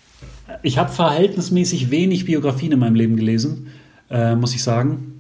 [0.64, 3.68] Ich habe verhältnismäßig wenig Biografien in meinem Leben gelesen,
[4.10, 5.12] äh, muss ich sagen.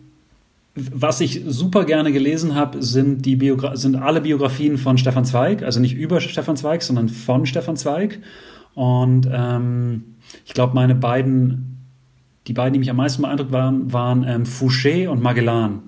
[0.73, 5.63] Was ich super gerne gelesen habe, sind, die Biogra sind alle Biografien von Stefan Zweig,
[5.63, 8.19] also nicht über Stefan Zweig, sondern von Stefan Zweig.
[8.73, 10.15] Und ähm,
[10.45, 11.74] ich glaube, meine beiden
[12.47, 15.83] die beiden, die mich am meisten beeindruckt waren, waren ähm, Fouché und Magellan.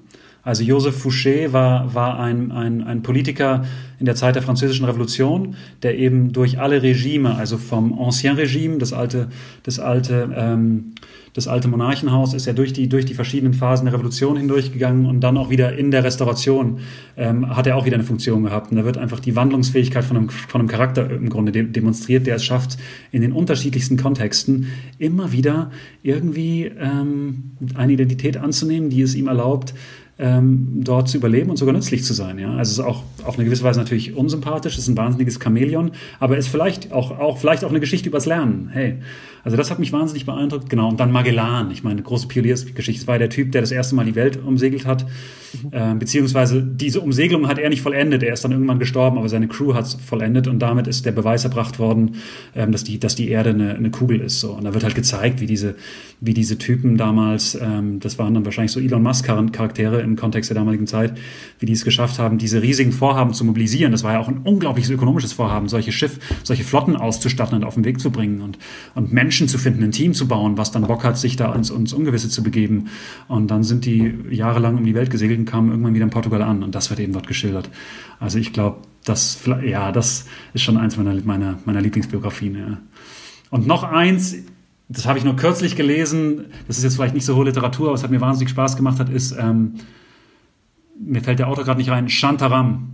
[0.47, 3.65] Also Joseph Fouché war, war ein, ein, ein Politiker
[3.99, 8.77] in der Zeit der Französischen Revolution, der eben durch alle Regime, also vom Ancien Regime,
[8.77, 9.27] das alte,
[9.63, 10.93] das alte ähm,
[11.33, 15.21] das alte Monarchenhaus ist ja durch die, durch die verschiedenen Phasen der Revolution hindurchgegangen und
[15.21, 16.79] dann auch wieder in der Restauration
[17.15, 18.71] ähm, hat er auch wieder eine Funktion gehabt.
[18.71, 22.27] Und da wird einfach die Wandlungsfähigkeit von einem, von einem Charakter im Grunde de demonstriert,
[22.27, 22.77] der es schafft,
[23.11, 24.67] in den unterschiedlichsten Kontexten
[24.97, 25.71] immer wieder
[26.03, 29.73] irgendwie ähm, eine Identität anzunehmen, die es ihm erlaubt,
[30.19, 32.39] ähm, dort zu überleben und sogar nützlich zu sein.
[32.39, 32.51] Ja?
[32.55, 35.91] Also es ist auch auf eine gewisse Weise natürlich unsympathisch, es ist ein wahnsinniges Chamäleon,
[36.19, 38.69] aber ist vielleicht auch, auch, vielleicht auch eine Geschichte übers Lernen.
[38.71, 38.97] Hey,
[39.47, 40.69] also das hat mich wahnsinnig beeindruckt.
[40.69, 43.01] Genau, und dann Magellan, ich meine, große Pioniersgeschichte.
[43.01, 45.05] Das war der Typ, der das erste Mal die Welt umsegelt hat.
[45.71, 48.23] Äh, beziehungsweise diese Umsegelung hat er nicht vollendet.
[48.23, 51.13] Er ist dann irgendwann gestorben, aber seine Crew hat es vollendet und damit ist der
[51.13, 52.15] Beweis erbracht worden,
[52.55, 54.41] ähm, dass, die, dass die Erde eine, eine Kugel ist.
[54.41, 54.51] So.
[54.51, 55.75] Und da wird halt gezeigt, wie diese,
[56.19, 60.55] wie diese Typen damals, ähm, das waren dann wahrscheinlich so Elon Musk-Charaktere im Kontext der
[60.55, 61.17] damaligen Zeit,
[61.59, 63.91] wie die es geschafft haben, diese riesigen Vorhaben zu mobilisieren.
[63.91, 67.75] Das war ja auch ein unglaubliches ökonomisches Vorhaben, solche Schiff, solche Flotten auszustatten und auf
[67.75, 68.57] den Weg zu bringen und,
[68.95, 71.69] und Menschen zu finden, ein Team zu bauen, was dann Bock hat, sich da ins,
[71.69, 72.87] ins Ungewisse zu begeben.
[73.27, 76.41] Und dann sind die jahrelang um die Welt gesegelt und kamen irgendwann wieder in Portugal
[76.41, 76.63] an.
[76.63, 77.69] Und das wird eben dort geschildert.
[78.19, 82.55] Also ich glaube, das, ja, das ist schon eins meiner, meiner, meiner Lieblingsbiografien.
[82.55, 82.77] Ja.
[83.49, 84.35] Und noch eins,
[84.89, 87.95] das habe ich nur kürzlich gelesen, das ist jetzt vielleicht nicht so hohe Literatur, aber
[87.95, 89.75] es hat mir wahnsinnig Spaß gemacht hat, ist, ähm,
[90.99, 92.93] mir fällt der Autor gerade nicht rein, Shantaram.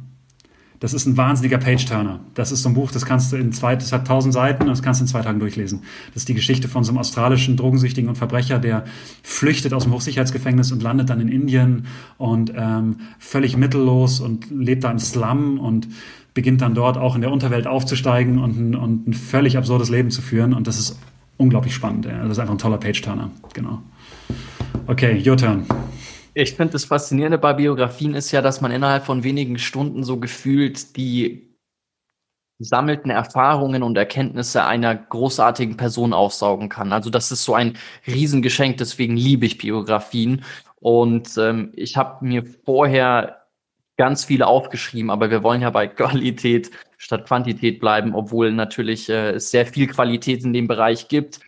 [0.80, 2.20] Das ist ein wahnsinniger Page-Turner.
[2.34, 4.82] Das ist so ein Buch, das kannst du in zwei, das hat tausend Seiten das
[4.82, 5.84] kannst du in zwei Tagen durchlesen.
[6.08, 8.84] Das ist die Geschichte von so einem australischen Drogensüchtigen und Verbrecher, der
[9.22, 11.86] flüchtet aus dem Hochsicherheitsgefängnis und landet dann in Indien
[12.18, 15.88] und ähm, völlig mittellos und lebt da im Slum und
[16.34, 20.22] beginnt dann dort auch in der Unterwelt aufzusteigen und und ein völlig absurdes Leben zu
[20.22, 20.54] führen.
[20.54, 20.98] Und das ist
[21.38, 22.06] unglaublich spannend.
[22.06, 22.24] Ja.
[22.24, 23.32] Das ist einfach ein toller Page-Turner.
[23.54, 23.82] Genau.
[24.88, 25.66] Okay, your turn.
[26.34, 30.20] Ich finde, das Faszinierende bei Biografien ist ja, dass man innerhalb von wenigen Stunden so
[30.20, 31.54] gefühlt die
[32.60, 36.94] gesammelten Erfahrungen und Erkenntnisse einer großartigen Person aufsaugen kann.
[36.94, 37.78] Also das ist so ein
[38.08, 40.44] Riesengeschenk, deswegen liebe ich Biografien.
[40.80, 43.43] Und ähm, ich habe mir vorher
[43.98, 49.32] ganz viele aufgeschrieben, aber wir wollen ja bei Qualität statt Quantität bleiben, obwohl natürlich äh,
[49.32, 51.39] es sehr viel Qualität in dem Bereich gibt.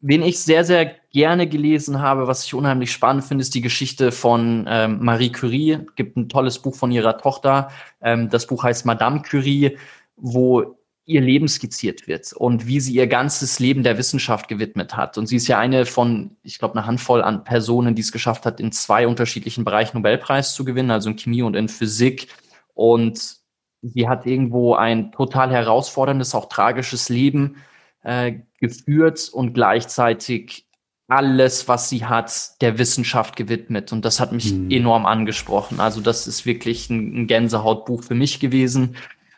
[0.00, 4.10] Wen ich sehr, sehr gerne gelesen habe, was ich unheimlich spannend finde, ist die Geschichte
[4.10, 5.78] von ähm, Marie Curie.
[5.94, 7.70] Gibt ein tolles Buch von ihrer Tochter.
[8.00, 9.78] Ähm, das Buch heißt Madame Curie,
[10.16, 15.18] wo ihr Leben skizziert wird und wie sie ihr ganzes Leben der Wissenschaft gewidmet hat.
[15.18, 18.46] Und sie ist ja eine von, ich glaube, eine Handvoll an Personen, die es geschafft
[18.46, 22.28] hat, in zwei unterschiedlichen Bereichen Nobelpreis zu gewinnen, also in Chemie und in Physik.
[22.74, 23.36] Und
[23.82, 27.56] sie hat irgendwo ein total herausforderndes, auch tragisches Leben
[28.02, 30.66] äh, geführt und gleichzeitig
[31.08, 33.92] alles, was sie hat, der Wissenschaft gewidmet.
[33.92, 34.70] Und das hat mich mhm.
[34.70, 35.80] enorm angesprochen.
[35.80, 38.96] Also das ist wirklich ein, ein Gänsehautbuch für mich gewesen.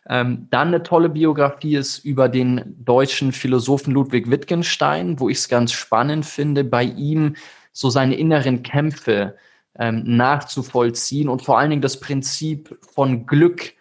[0.08, 5.48] Ähm, dann eine tolle Biografie ist über den deutschen Philosophen Ludwig Wittgenstein, wo ich es
[5.48, 7.36] ganz spannend finde, bei ihm
[7.72, 9.36] so seine inneren Kämpfe
[9.78, 13.72] ähm, nachzuvollziehen und vor allen Dingen das Prinzip von Glück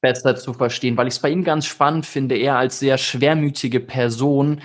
[0.00, 3.80] besser zu verstehen, weil ich es bei ihm ganz spannend finde, er als sehr schwermütige
[3.80, 4.60] Person,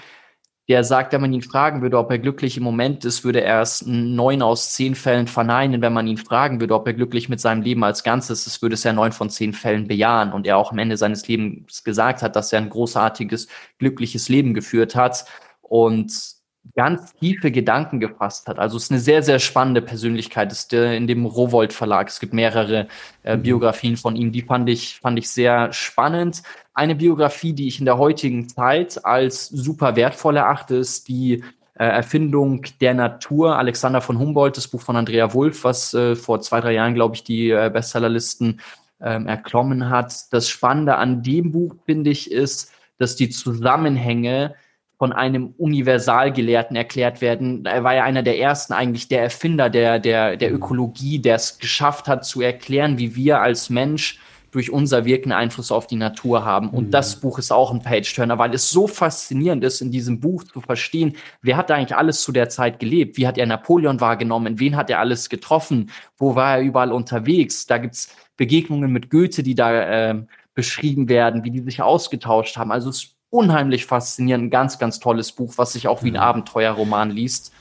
[0.67, 3.61] der sagt, wenn man ihn fragen würde, ob er glücklich im Moment ist, würde er
[3.61, 5.81] es neun aus zehn Fällen verneinen.
[5.81, 8.73] Wenn man ihn fragen würde, ob er glücklich mit seinem Leben als Ganzes ist, würde
[8.73, 10.33] es ja neun von zehn Fällen bejahen.
[10.33, 13.47] Und er auch am Ende seines Lebens gesagt hat, dass er ein großartiges,
[13.79, 15.25] glückliches Leben geführt hat.
[15.61, 16.36] Und
[16.75, 18.59] ganz tiefe Gedanken gefasst hat.
[18.59, 20.51] Also es ist eine sehr, sehr spannende Persönlichkeit.
[20.51, 22.09] Ist in dem Rowold Verlag.
[22.09, 22.87] Es gibt mehrere
[23.23, 23.43] äh, mhm.
[23.43, 24.31] Biografien von ihm.
[24.31, 26.43] Die fand ich, fand ich sehr spannend.
[26.73, 31.43] Eine Biografie, die ich in der heutigen Zeit als super wertvoll erachte, ist die
[31.79, 33.57] äh, Erfindung der Natur.
[33.57, 37.15] Alexander von Humboldt, das Buch von Andrea Wulff, was äh, vor zwei, drei Jahren, glaube
[37.15, 38.61] ich, die äh, Bestsellerlisten
[39.01, 40.33] ähm, erklommen hat.
[40.33, 44.55] Das Spannende an dem Buch, finde ich, ist, dass die Zusammenhänge
[44.97, 47.65] von einem Universalgelehrten erklärt werden.
[47.65, 51.59] Er war ja einer der ersten, eigentlich der Erfinder der, der, der Ökologie, der es
[51.59, 54.19] geschafft hat zu erklären, wie wir als Mensch
[54.51, 56.69] durch unser Wirken Einfluss auf die Natur haben.
[56.69, 56.91] Und mhm.
[56.91, 60.61] das Buch ist auch ein Page-Turner, weil es so faszinierend ist, in diesem Buch zu
[60.61, 63.17] verstehen, wer hat eigentlich alles zu der Zeit gelebt?
[63.17, 64.59] Wie hat er Napoleon wahrgenommen?
[64.59, 65.91] Wen hat er alles getroffen?
[66.17, 67.67] Wo war er überall unterwegs?
[67.67, 70.23] Da gibt's Begegnungen mit Goethe, die da äh,
[70.55, 72.71] beschrieben werden, wie die sich ausgetauscht haben.
[72.71, 74.45] Also es unheimlich faszinierend.
[74.45, 76.17] Ein ganz, ganz tolles Buch, was sich auch wie ein.
[76.17, 77.51] Abenteuerroman liest.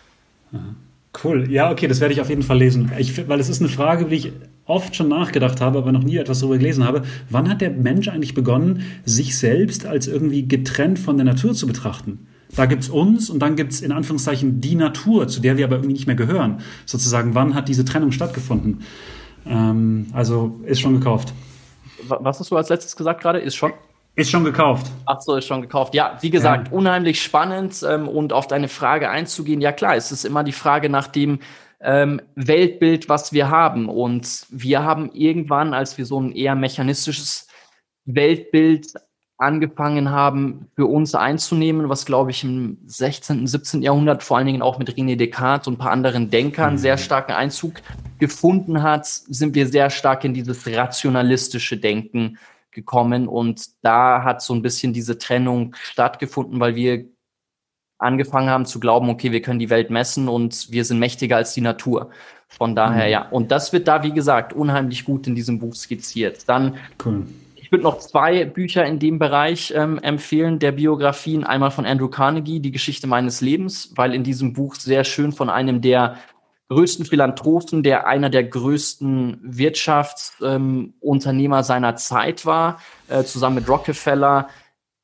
[1.22, 1.50] Cool.
[1.50, 2.92] Ja, okay, das werde ich auf jeden Fall lesen.
[2.98, 4.32] Ich, weil es ist eine Frage, wie ich
[4.66, 7.02] oft schon nachgedacht habe, aber noch nie etwas darüber gelesen habe.
[7.30, 11.66] Wann hat der Mensch eigentlich begonnen, sich selbst als irgendwie getrennt von der Natur zu
[11.66, 12.26] betrachten?
[12.54, 15.64] Da gibt es uns und dann gibt es in Anführungszeichen die Natur, zu der wir
[15.64, 16.60] aber irgendwie nicht mehr gehören.
[16.84, 18.82] Sozusagen, wann hat diese Trennung stattgefunden?
[19.46, 21.32] Ähm, also ist schon gekauft.
[22.08, 23.38] Was hast du als letztes gesagt gerade?
[23.38, 23.72] Ist schon?
[24.16, 24.90] Ist schon gekauft.
[25.04, 25.94] Ach so, ist schon gekauft.
[25.94, 26.72] Ja, wie gesagt, ja.
[26.72, 29.60] unheimlich spannend ähm, und auf deine Frage einzugehen.
[29.60, 31.40] Ja klar, es ist immer die Frage nach dem
[31.80, 33.90] ähm, Weltbild, was wir haben.
[33.90, 37.46] Und wir haben irgendwann, als wir so ein eher mechanistisches
[38.06, 38.94] Weltbild
[39.36, 43.82] angefangen haben, für uns einzunehmen, was, glaube ich, im 16., 17.
[43.82, 46.78] Jahrhundert vor allen Dingen auch mit René Descartes und ein paar anderen Denkern mhm.
[46.78, 47.82] sehr starken Einzug
[48.18, 52.38] gefunden hat, sind wir sehr stark in dieses rationalistische Denken
[52.76, 57.06] gekommen und da hat so ein bisschen diese Trennung stattgefunden, weil wir
[57.98, 61.54] angefangen haben zu glauben, okay, wir können die Welt messen und wir sind mächtiger als
[61.54, 62.10] die Natur.
[62.46, 63.10] Von daher, mhm.
[63.10, 63.28] ja.
[63.30, 66.48] Und das wird da, wie gesagt, unheimlich gut in diesem Buch skizziert.
[66.48, 67.26] Dann, cool.
[67.56, 71.42] ich würde noch zwei Bücher in dem Bereich ähm, empfehlen, der Biografien.
[71.42, 75.48] Einmal von Andrew Carnegie, Die Geschichte meines Lebens, weil in diesem Buch sehr schön von
[75.48, 76.18] einem der
[76.68, 84.48] größten Philanthropen, der einer der größten Wirtschaftsunternehmer ähm, seiner Zeit war, äh, zusammen mit Rockefeller,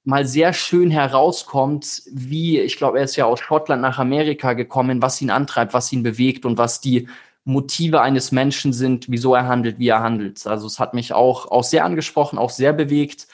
[0.04, 5.00] mal sehr schön herauskommt, wie, ich glaube, er ist ja aus Schottland nach Amerika gekommen,
[5.00, 7.08] was ihn antreibt, was ihn bewegt und was die
[7.44, 10.44] Motive eines Menschen sind, wieso er handelt, wie er handelt.
[10.46, 13.28] Also es hat mich auch, auch sehr angesprochen, auch sehr bewegt.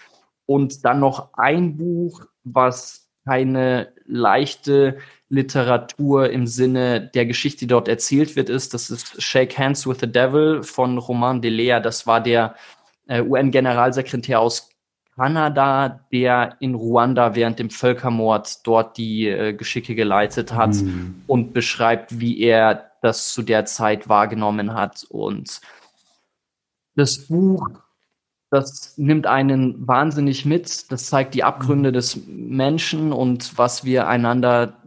[0.47, 4.97] Und dann noch ein Buch, was keine leichte
[5.29, 8.73] Literatur im Sinne der Geschichte, die dort erzählt wird, ist.
[8.73, 11.81] Das ist Shake Hands with the Devil von Roman Delea.
[11.81, 12.55] Das war der
[13.07, 14.71] äh, UN-Generalsekretär aus
[15.15, 21.23] Kanada, der in Ruanda während dem Völkermord dort die äh, Geschicke geleitet hat mhm.
[21.27, 25.05] und beschreibt, wie er das zu der Zeit wahrgenommen hat.
[25.11, 25.61] Und
[26.97, 27.69] das Buch,
[28.51, 30.91] das nimmt einen wahnsinnig mit.
[30.91, 34.83] Das zeigt die Abgründe des Menschen und was wir einander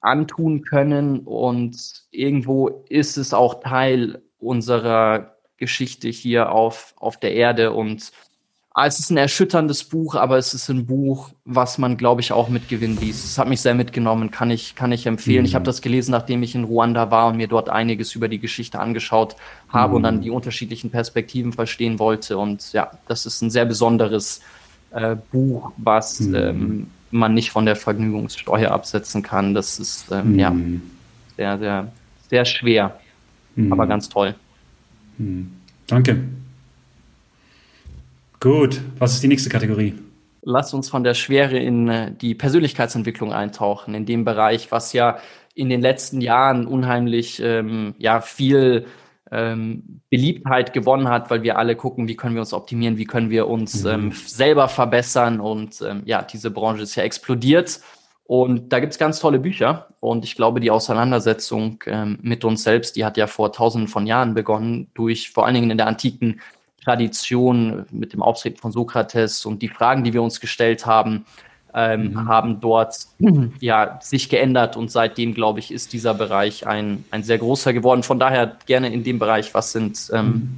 [0.00, 1.20] antun können.
[1.20, 7.72] Und irgendwo ist es auch Teil unserer Geschichte hier auf, auf der Erde.
[7.72, 8.12] Und
[8.86, 12.48] es ist ein erschütterndes Buch, aber es ist ein Buch, was man, glaube ich, auch
[12.48, 13.24] mit Gewinn liest.
[13.24, 15.40] Es hat mich sehr mitgenommen, kann ich, kann ich empfehlen.
[15.40, 15.46] Mhm.
[15.46, 18.38] Ich habe das gelesen, nachdem ich in Ruanda war und mir dort einiges über die
[18.38, 19.36] Geschichte angeschaut
[19.68, 19.96] habe mhm.
[19.96, 22.38] und dann die unterschiedlichen Perspektiven verstehen wollte.
[22.38, 24.40] Und ja, das ist ein sehr besonderes
[24.90, 26.34] äh, Buch, was mhm.
[26.34, 29.54] ähm, man nicht von der Vergnügungssteuer absetzen kann.
[29.54, 30.38] Das ist ähm, mhm.
[30.38, 30.56] ja
[31.36, 31.92] sehr, sehr,
[32.28, 33.00] sehr schwer,
[33.56, 33.72] mhm.
[33.72, 34.34] aber ganz toll.
[35.16, 35.52] Mhm.
[35.86, 36.20] Danke.
[38.40, 39.94] Gut, was ist die nächste Kategorie?
[40.42, 45.18] Lass uns von der Schwere in äh, die Persönlichkeitsentwicklung eintauchen, in dem Bereich, was ja
[45.54, 48.86] in den letzten Jahren unheimlich ähm, ja, viel
[49.32, 53.28] ähm, Beliebtheit gewonnen hat, weil wir alle gucken, wie können wir uns optimieren, wie können
[53.30, 53.90] wir uns mhm.
[53.90, 55.40] ähm, selber verbessern.
[55.40, 57.80] Und ähm, ja, diese Branche ist ja explodiert.
[58.24, 59.88] Und da gibt's ganz tolle Bücher.
[60.00, 64.06] Und ich glaube, die Auseinandersetzung ähm, mit uns selbst, die hat ja vor tausenden von
[64.06, 66.40] Jahren begonnen, durch vor allen Dingen in der antiken
[66.84, 71.24] Tradition mit dem Auftreten von Sokrates und die Fragen, die wir uns gestellt haben,
[71.74, 72.28] ähm, mhm.
[72.28, 72.96] haben dort
[73.60, 78.02] ja, sich geändert und seitdem, glaube ich, ist dieser Bereich ein, ein sehr großer geworden.
[78.02, 80.50] Von daher gerne in dem Bereich, was sind ähm, mhm.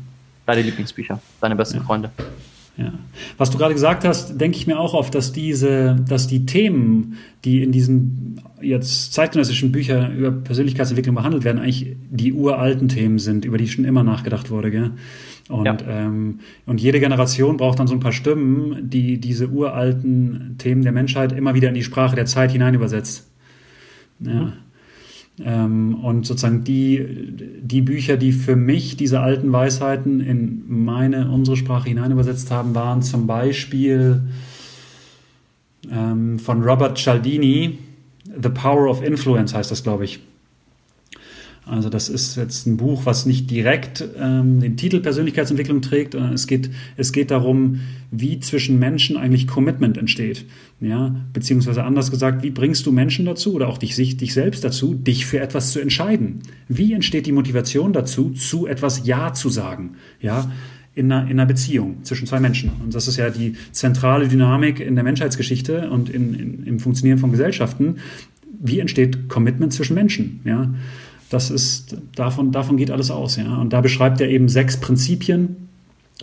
[0.47, 1.85] deine Lieblingsbücher, deine besten ja.
[1.85, 2.11] Freunde?
[2.77, 2.93] Ja.
[3.37, 7.19] Was du gerade gesagt hast, denke ich mir auch oft, dass diese, dass die Themen,
[7.45, 13.45] die in diesen jetzt zeitgenössischen Büchern über Persönlichkeitsentwicklung behandelt werden, eigentlich die uralten Themen sind,
[13.45, 14.71] über die schon immer nachgedacht wurde.
[14.71, 14.93] Gell?
[15.51, 15.77] Und, ja.
[15.89, 20.93] ähm, und jede Generation braucht dann so ein paar Stimmen, die diese uralten Themen der
[20.93, 23.29] Menschheit immer wieder in die Sprache der Zeit hinein übersetzt.
[24.21, 24.33] Ja.
[24.33, 24.53] Mhm.
[25.43, 27.05] Ähm, und sozusagen die,
[27.63, 32.75] die Bücher, die für mich diese alten Weisheiten in meine, unsere Sprache hinein übersetzt haben,
[32.75, 34.23] waren zum Beispiel
[35.91, 37.79] ähm, von Robert Cialdini,
[38.41, 40.21] The Power of Influence heißt das, glaube ich.
[41.67, 46.15] Also das ist jetzt ein Buch, was nicht direkt ähm, den Titel Persönlichkeitsentwicklung trägt.
[46.15, 47.81] Es geht, es geht darum,
[48.11, 50.47] wie zwischen Menschen eigentlich Commitment entsteht.
[50.81, 54.95] Ja, beziehungsweise anders gesagt, wie bringst du Menschen dazu oder auch dich, dich selbst dazu,
[54.95, 56.41] dich für etwas zu entscheiden?
[56.69, 59.97] Wie entsteht die Motivation dazu, zu etwas Ja zu sagen?
[60.21, 60.51] Ja,
[60.95, 62.73] in einer, in einer Beziehung zwischen zwei Menschen.
[62.83, 67.19] Und das ist ja die zentrale Dynamik in der Menschheitsgeschichte und in, in, im Funktionieren
[67.19, 67.97] von Gesellschaften.
[68.61, 70.41] Wie entsteht Commitment zwischen Menschen?
[70.45, 70.75] Ja,
[71.31, 73.37] das ist, davon, davon geht alles aus.
[73.37, 73.57] Ja?
[73.57, 75.69] Und da beschreibt er eben sechs Prinzipien,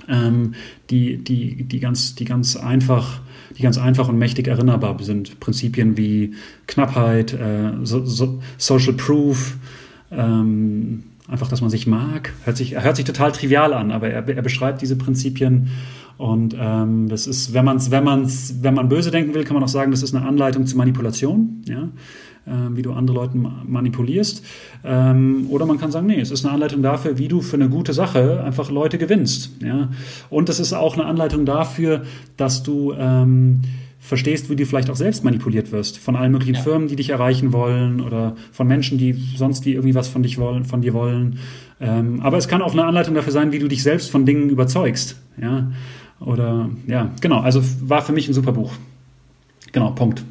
[0.07, 0.53] ähm,
[0.89, 3.21] die, die, die, ganz, die, ganz einfach,
[3.57, 5.39] die ganz einfach und mächtig erinnerbar sind.
[5.39, 6.33] Prinzipien wie
[6.67, 9.57] Knappheit, äh, so, so Social Proof,
[10.11, 12.33] ähm, einfach, dass man sich mag.
[12.43, 15.69] Hört sich, hört sich total trivial an, aber er, er beschreibt diese Prinzipien.
[16.17, 19.63] Und ähm, das ist, wenn man wenn man's, wenn man böse denken will, kann man
[19.63, 21.61] auch sagen, das ist eine Anleitung zur Manipulation.
[21.67, 21.89] Ja?
[22.47, 24.43] äh, wie du andere Leute manipulierst.
[24.83, 27.69] Ähm, oder man kann sagen, nee, es ist eine Anleitung dafür, wie du für eine
[27.69, 29.51] gute Sache einfach Leute gewinnst.
[29.61, 29.89] Ja?
[30.29, 32.03] Und es ist auch eine Anleitung dafür,
[32.37, 33.61] dass du ähm,
[33.99, 36.61] verstehst, wie du vielleicht auch selbst manipuliert wirst von allen möglichen ja.
[36.61, 40.37] Firmen, die dich erreichen wollen oder von Menschen, die sonst wie irgendwie was von dich
[40.37, 41.39] wollen, von dir wollen.
[41.81, 44.49] Ähm, aber es kann auch eine Anleitung dafür sein, wie du dich selbst von Dingen
[44.49, 45.21] überzeugst.
[45.39, 45.71] Ja,
[46.19, 47.41] oder ja, genau.
[47.41, 48.73] Also war für mich ein super Buch.
[49.71, 50.23] Genau, Punkt.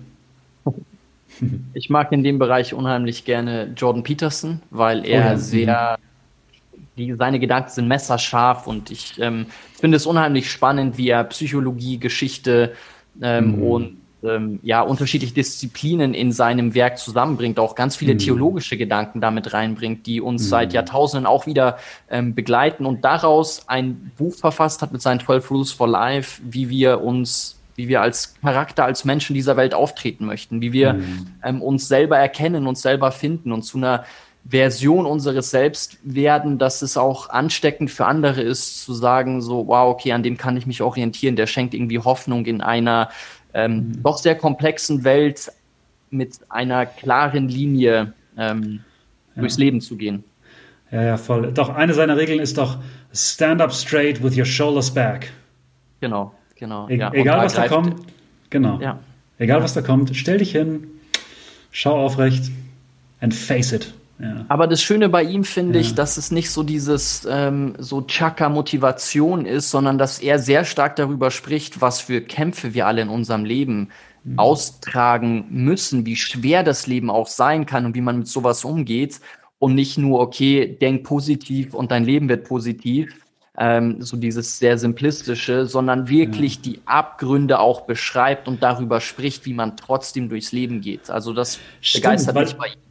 [1.74, 5.36] Ich mag in dem Bereich unheimlich gerne Jordan Peterson, weil er oh ja.
[5.36, 5.98] sehr,
[6.96, 9.46] die, seine Gedanken sind messerscharf und ich ähm,
[9.78, 12.72] finde es unheimlich spannend, wie er Psychologie, Geschichte
[13.20, 13.62] ähm, mhm.
[13.62, 18.18] und ähm, ja, unterschiedliche Disziplinen in seinem Werk zusammenbringt, auch ganz viele mhm.
[18.18, 20.48] theologische Gedanken damit reinbringt, die uns mhm.
[20.48, 21.78] seit Jahrtausenden auch wieder
[22.10, 26.68] ähm, begleiten und daraus ein Buch verfasst hat mit seinen 12 Rules for Life, wie
[26.68, 31.26] wir uns wie wir als Charakter, als Menschen dieser Welt auftreten möchten, wie wir mhm.
[31.44, 34.04] ähm, uns selber erkennen, uns selber finden und zu einer
[34.48, 39.90] Version unseres Selbst werden, dass es auch ansteckend für andere ist, zu sagen, so, wow,
[39.90, 43.10] okay, an dem kann ich mich orientieren, der schenkt irgendwie Hoffnung in einer
[43.56, 44.02] ähm, mhm.
[44.02, 45.50] doch sehr komplexen Welt
[46.10, 48.80] mit einer klaren Linie ähm,
[49.34, 49.40] ja.
[49.40, 50.22] durchs Leben zu gehen.
[50.92, 51.52] Ja, ja, voll.
[51.52, 52.78] Doch eine seiner Regeln ist doch
[53.12, 55.32] Stand up straight with your shoulders back.
[56.00, 56.32] Genau.
[56.56, 56.88] Genau.
[56.88, 57.94] E ja, egal was da kommt,
[58.50, 58.78] genau.
[58.80, 58.98] Ja.
[59.38, 60.86] Egal was da kommt, stell dich hin,
[61.70, 62.50] schau aufrecht
[63.20, 63.92] and face it.
[64.18, 64.46] Ja.
[64.48, 65.80] Aber das Schöne bei ihm finde ja.
[65.80, 70.96] ich, dass es nicht so dieses ähm, so Chaka-Motivation ist, sondern dass er sehr stark
[70.96, 73.90] darüber spricht, was für Kämpfe wir alle in unserem Leben
[74.24, 74.38] mhm.
[74.38, 79.20] austragen müssen, wie schwer das Leben auch sein kann und wie man mit sowas umgeht.
[79.58, 83.14] Und nicht nur, okay, denk positiv und dein Leben wird positiv,
[83.58, 86.62] ähm, so dieses sehr simplistische, sondern wirklich ja.
[86.62, 91.08] die Abgründe auch beschreibt und darüber spricht, wie man trotzdem durchs Leben geht.
[91.10, 92.85] Also das Stimmt, begeistert mich bei ihm.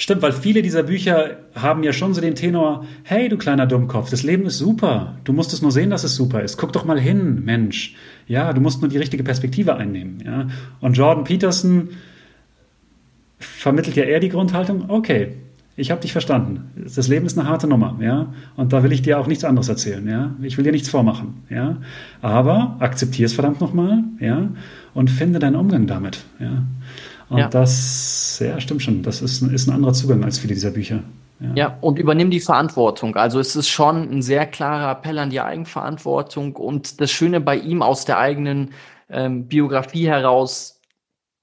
[0.00, 4.10] Stimmt, weil viele dieser Bücher haben ja schon so den Tenor, hey du kleiner Dummkopf,
[4.10, 5.16] das Leben ist super.
[5.24, 6.56] Du musst es nur sehen, dass es super ist.
[6.56, 7.96] Guck doch mal hin, Mensch.
[8.28, 10.22] Ja, du musst nur die richtige Perspektive einnehmen.
[10.24, 10.46] Ja?
[10.80, 11.88] Und Jordan Peterson
[13.40, 15.32] vermittelt ja eher die Grundhaltung, okay,
[15.74, 16.70] ich habe dich verstanden.
[16.76, 18.32] Das Leben ist eine harte Nummer, ja.
[18.56, 20.34] Und da will ich dir auch nichts anderes erzählen, ja.
[20.42, 21.76] Ich will dir nichts vormachen, ja.
[22.20, 24.48] Aber akzeptier es verdammt nochmal, ja.
[24.92, 26.64] Und finde deinen Umgang damit, ja.
[27.28, 27.48] Und ja.
[27.48, 29.02] das, ja, stimmt schon.
[29.02, 31.02] Das ist, ist ein anderer Zugang als viele dieser Bücher.
[31.40, 31.52] Ja.
[31.54, 33.14] ja, und übernimm die Verantwortung.
[33.14, 37.56] Also es ist schon ein sehr klarer Appell an die Eigenverantwortung und das Schöne bei
[37.56, 38.70] ihm aus der eigenen
[39.08, 40.78] ähm, Biografie heraus,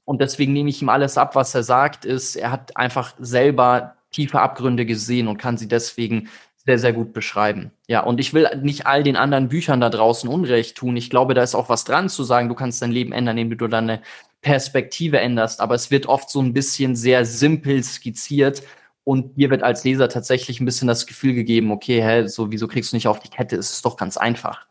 [0.05, 3.95] und deswegen nehme ich ihm alles ab, was er sagt, ist, er hat einfach selber
[4.11, 6.29] tiefe Abgründe gesehen und kann sie deswegen
[6.63, 7.71] sehr, sehr gut beschreiben.
[7.88, 10.95] Ja, und ich will nicht all den anderen Büchern da draußen Unrecht tun.
[10.95, 13.57] Ich glaube, da ist auch was dran zu sagen, du kannst dein Leben ändern, indem
[13.57, 14.01] du deine
[14.46, 15.60] Perspektive änderst.
[15.60, 18.62] Aber es wird oft so ein bisschen sehr simpel skizziert
[19.04, 22.68] und dir wird als Leser tatsächlich ein bisschen das Gefühl gegeben, okay, hä, so, wieso
[22.68, 23.56] kriegst du nicht auf die Kette?
[23.56, 24.68] Es ist doch ganz einfach.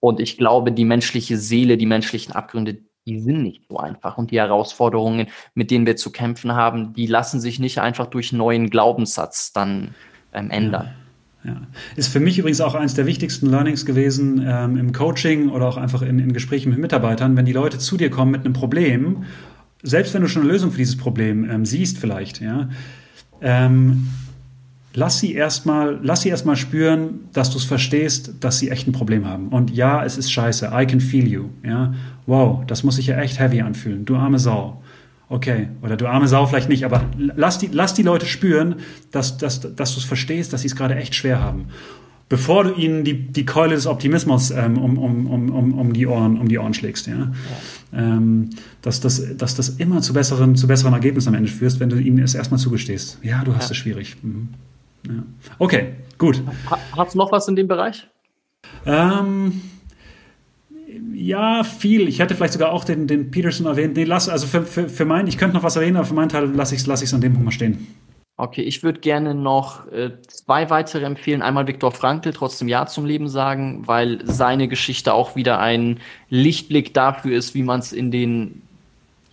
[0.00, 4.18] Und ich glaube, die menschliche Seele, die menschlichen Abgründe, die sind nicht so einfach.
[4.18, 8.32] Und die Herausforderungen, mit denen wir zu kämpfen haben, die lassen sich nicht einfach durch
[8.32, 9.94] neuen Glaubenssatz dann
[10.32, 10.96] ähm, ändern.
[11.44, 11.56] Ja.
[11.96, 15.76] Ist für mich übrigens auch eines der wichtigsten Learnings gewesen ähm, im Coaching oder auch
[15.76, 19.24] einfach in, in Gesprächen mit Mitarbeitern, wenn die Leute zu dir kommen mit einem Problem,
[19.82, 22.68] selbst wenn du schon eine Lösung für dieses Problem ähm, siehst, vielleicht, ja,
[23.40, 24.06] ähm,
[24.94, 28.92] lass sie erstmal, lass sie erstmal spüren, dass du es verstehst, dass sie echt ein
[28.92, 29.48] Problem haben.
[29.48, 30.70] Und ja, es ist scheiße.
[30.72, 31.46] I can feel you.
[31.64, 31.94] Ja,
[32.26, 34.04] wow, das muss sich ja echt heavy anfühlen.
[34.04, 34.81] Du arme Sau.
[35.32, 38.76] Okay, oder du arme Sau vielleicht nicht, aber lass die, lass die Leute spüren,
[39.12, 41.68] dass, dass, dass du es verstehst, dass sie es gerade echt schwer haben.
[42.28, 46.38] Bevor du ihnen die, die Keule des Optimismus ähm, um, um, um, um, die Ohren,
[46.38, 47.06] um die Ohren schlägst.
[47.06, 47.14] Ja?
[47.14, 47.98] ja.
[47.98, 48.50] Ähm,
[48.82, 51.96] dass, das, dass das immer zu besseren, zu besseren Ergebnissen am Ende führst, wenn du
[51.96, 53.18] ihnen es erstmal zugestehst.
[53.22, 53.70] Ja, du hast ja.
[53.70, 54.16] es schwierig.
[54.22, 54.48] Mhm.
[55.06, 55.22] Ja.
[55.58, 56.42] Okay, gut.
[56.94, 58.06] Hast du noch was in dem Bereich?
[58.84, 59.62] Ähm,
[61.14, 62.08] ja, viel.
[62.08, 63.96] Ich hätte vielleicht sogar auch den, den Peterson erwähnt.
[63.96, 66.28] Nee, lass, also für, für, für meinen, ich könnte noch was erwähnen, aber für meinen
[66.28, 67.86] Teil lasse ich es lass an dem Punkt mal stehen.
[68.36, 71.42] Okay, ich würde gerne noch äh, zwei weitere empfehlen.
[71.42, 76.94] Einmal Viktor Frankl, trotzdem Ja zum Leben sagen, weil seine Geschichte auch wieder ein Lichtblick
[76.94, 78.62] dafür ist, wie man es in den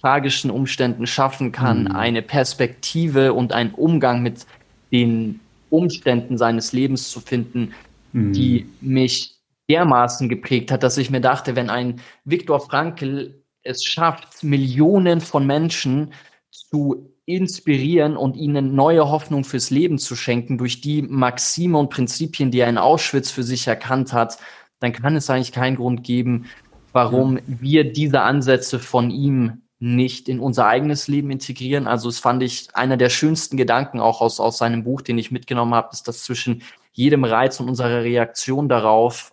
[0.02, 1.92] tragischen Umständen schaffen kann, mhm.
[1.92, 4.46] eine Perspektive und einen Umgang mit
[4.92, 5.40] den
[5.70, 7.74] Umständen seines Lebens zu finden,
[8.14, 8.34] mhm.
[8.34, 9.39] die mich
[9.70, 15.46] dermaßen geprägt hat, dass ich mir dachte, wenn ein Viktor Frankl es schafft, Millionen von
[15.46, 16.14] Menschen
[16.50, 22.50] zu inspirieren und ihnen neue Hoffnung fürs Leben zu schenken durch die Maxime und Prinzipien,
[22.50, 24.40] die er in Auschwitz für sich erkannt hat,
[24.80, 26.46] dann kann es eigentlich keinen Grund geben,
[26.92, 27.44] warum ja.
[27.46, 31.88] wir diese Ansätze von ihm nicht in unser eigenes Leben integrieren.
[31.88, 35.32] Also es fand ich einer der schönsten Gedanken auch aus, aus seinem Buch, den ich
[35.32, 39.32] mitgenommen habe, ist, dass zwischen jedem Reiz und unserer Reaktion darauf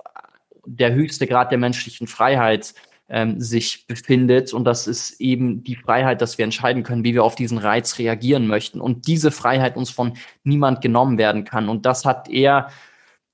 [0.66, 2.74] der höchste Grad der menschlichen Freiheit
[3.08, 4.52] ähm, sich befindet.
[4.52, 7.98] Und das ist eben die Freiheit, dass wir entscheiden können, wie wir auf diesen Reiz
[7.98, 8.80] reagieren möchten.
[8.80, 10.14] Und diese Freiheit uns von
[10.44, 11.68] niemand genommen werden kann.
[11.68, 12.68] Und das hat er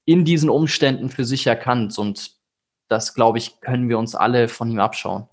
[0.05, 1.97] in diesen Umständen für sich erkannt.
[1.99, 2.33] Und
[2.89, 5.25] das, glaube ich, können wir uns alle von ihm abschauen.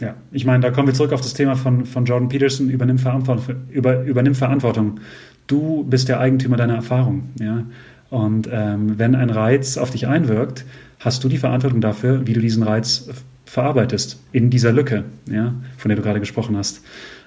[0.00, 2.98] Ja, ich meine, da kommen wir zurück auf das Thema von, von Jordan Peterson, übernimm
[2.98, 4.98] Verantwortung, über, übernimm Verantwortung.
[5.46, 7.28] Du bist der Eigentümer deiner Erfahrung.
[7.38, 7.64] Ja?
[8.08, 10.64] Und ähm, wenn ein Reiz auf dich einwirkt,
[11.00, 13.08] hast du die Verantwortung dafür, wie du diesen Reiz
[13.46, 16.84] verarbeitest in dieser Lücke, ja, von der du gerade gesprochen hast.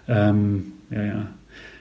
[0.07, 1.27] Ähm, ja, ja.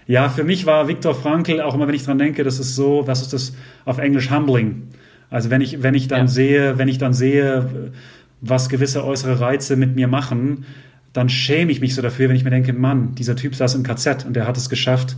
[0.09, 3.07] Ja, für mich war Viktor Frankl, auch immer wenn ich dran denke, das ist so,
[3.07, 4.89] was ist das auf Englisch humbling?
[5.31, 6.27] Also wenn ich, wenn ich dann ja.
[6.27, 7.93] sehe, wenn ich dann sehe,
[8.41, 10.65] was gewisse äußere Reize mit mir machen,
[11.13, 13.85] dann schäme ich mich so dafür, wenn ich mir denke, Mann, dieser Typ saß im
[13.85, 15.17] KZ und der hat es geschafft,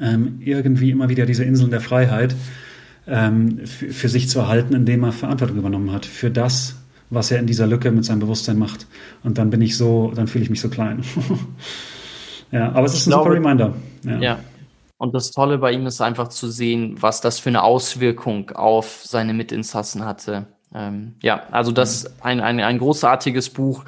[0.00, 2.34] ähm, irgendwie immer wieder diese Inseln der Freiheit
[3.06, 6.76] ähm, für, sich zu erhalten, indem er Verantwortung übernommen hat für das,
[7.10, 8.86] was er in dieser Lücke mit seinem Bewusstsein macht.
[9.22, 11.02] Und dann bin ich so, dann fühle ich mich so klein.
[12.52, 13.74] ja, aber es ist ein glaube, super Reminder.
[14.04, 14.18] Ja.
[14.18, 14.38] ja.
[14.98, 19.02] Und das Tolle bei ihm ist einfach zu sehen, was das für eine Auswirkung auf
[19.04, 20.46] seine Mitinsassen hatte.
[20.74, 23.84] Ähm, ja, also das ist ein, ein, ein großartiges Buch.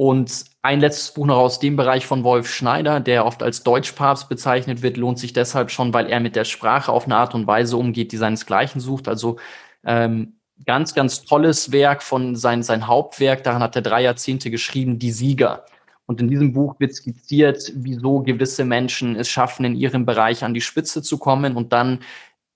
[0.00, 4.30] Und ein letztes Buch noch aus dem Bereich von Wolf Schneider, der oft als Deutschpapst
[4.30, 7.46] bezeichnet wird, lohnt sich deshalb schon, weil er mit der Sprache auf eine Art und
[7.46, 9.08] Weise umgeht, die seinesgleichen sucht.
[9.08, 9.36] Also
[9.84, 13.44] ähm, ganz, ganz tolles Werk von sein, sein Hauptwerk.
[13.44, 15.66] Daran hat er drei Jahrzehnte geschrieben, Die Sieger.
[16.06, 20.54] Und in diesem Buch wird skizziert, wieso gewisse Menschen es schaffen, in ihrem Bereich an
[20.54, 21.98] die Spitze zu kommen und dann,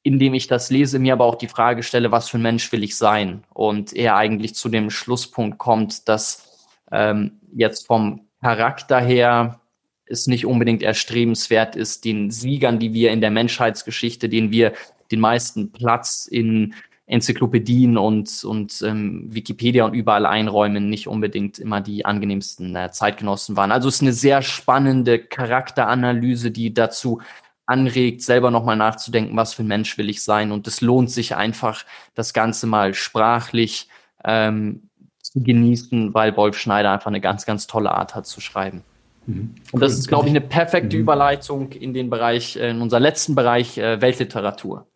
[0.02, 2.82] indem ich das lese, mir aber auch die Frage stelle, was für ein Mensch will
[2.82, 3.44] ich sein?
[3.52, 6.53] Und er eigentlich zu dem Schlusspunkt kommt, dass
[6.94, 9.60] ähm, jetzt vom Charakter her
[10.06, 14.74] es nicht unbedingt erstrebenswert ist, den Siegern, die wir in der Menschheitsgeschichte, denen wir
[15.10, 16.74] den meisten Platz in
[17.06, 23.56] Enzyklopädien und, und ähm, Wikipedia und überall einräumen, nicht unbedingt immer die angenehmsten äh, Zeitgenossen
[23.56, 23.72] waren.
[23.72, 27.20] Also es ist eine sehr spannende Charakteranalyse, die dazu
[27.66, 30.50] anregt, selber nochmal nachzudenken, was für ein Mensch will ich sein.
[30.52, 31.84] Und es lohnt sich einfach,
[32.14, 33.88] das Ganze mal sprachlich
[34.24, 34.88] ähm,
[35.34, 38.82] zu genießen, weil Wolf Schneider einfach eine ganz, ganz tolle Art hat zu schreiben.
[39.26, 39.54] Mhm.
[39.72, 41.02] Und das ist, glaube ich, eine perfekte mhm.
[41.02, 44.86] Überleitung in den Bereich, äh, in unser letzten Bereich äh, Weltliteratur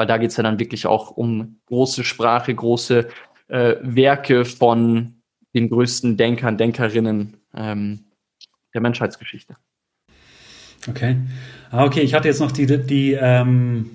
[0.00, 3.08] weil da geht es ja dann wirklich auch um große Sprache, große
[3.48, 5.20] äh, Werke von
[5.54, 8.06] den größten Denkern, Denkerinnen ähm,
[8.72, 9.56] der Menschheitsgeschichte.
[10.88, 11.18] Okay.
[11.70, 13.90] Ah, okay, ich hatte jetzt noch die, die, ähm,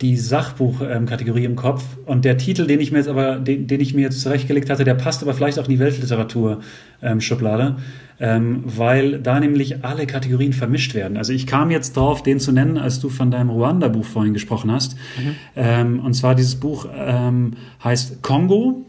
[0.00, 3.94] die Sachbuchkategorie im Kopf und der Titel, den ich mir jetzt aber, den, den ich
[3.94, 7.76] mir jetzt zurechtgelegt hatte, der passt aber vielleicht auch in die Weltliteratur-Schublade,
[8.20, 11.16] ähm, weil da nämlich alle Kategorien vermischt werden.
[11.16, 14.70] Also ich kam jetzt drauf, den zu nennen, als du von deinem Ruanda-Buch vorhin gesprochen
[14.70, 14.94] hast.
[14.94, 15.34] Mhm.
[15.56, 18.84] Ähm, und zwar dieses Buch ähm, heißt Kongo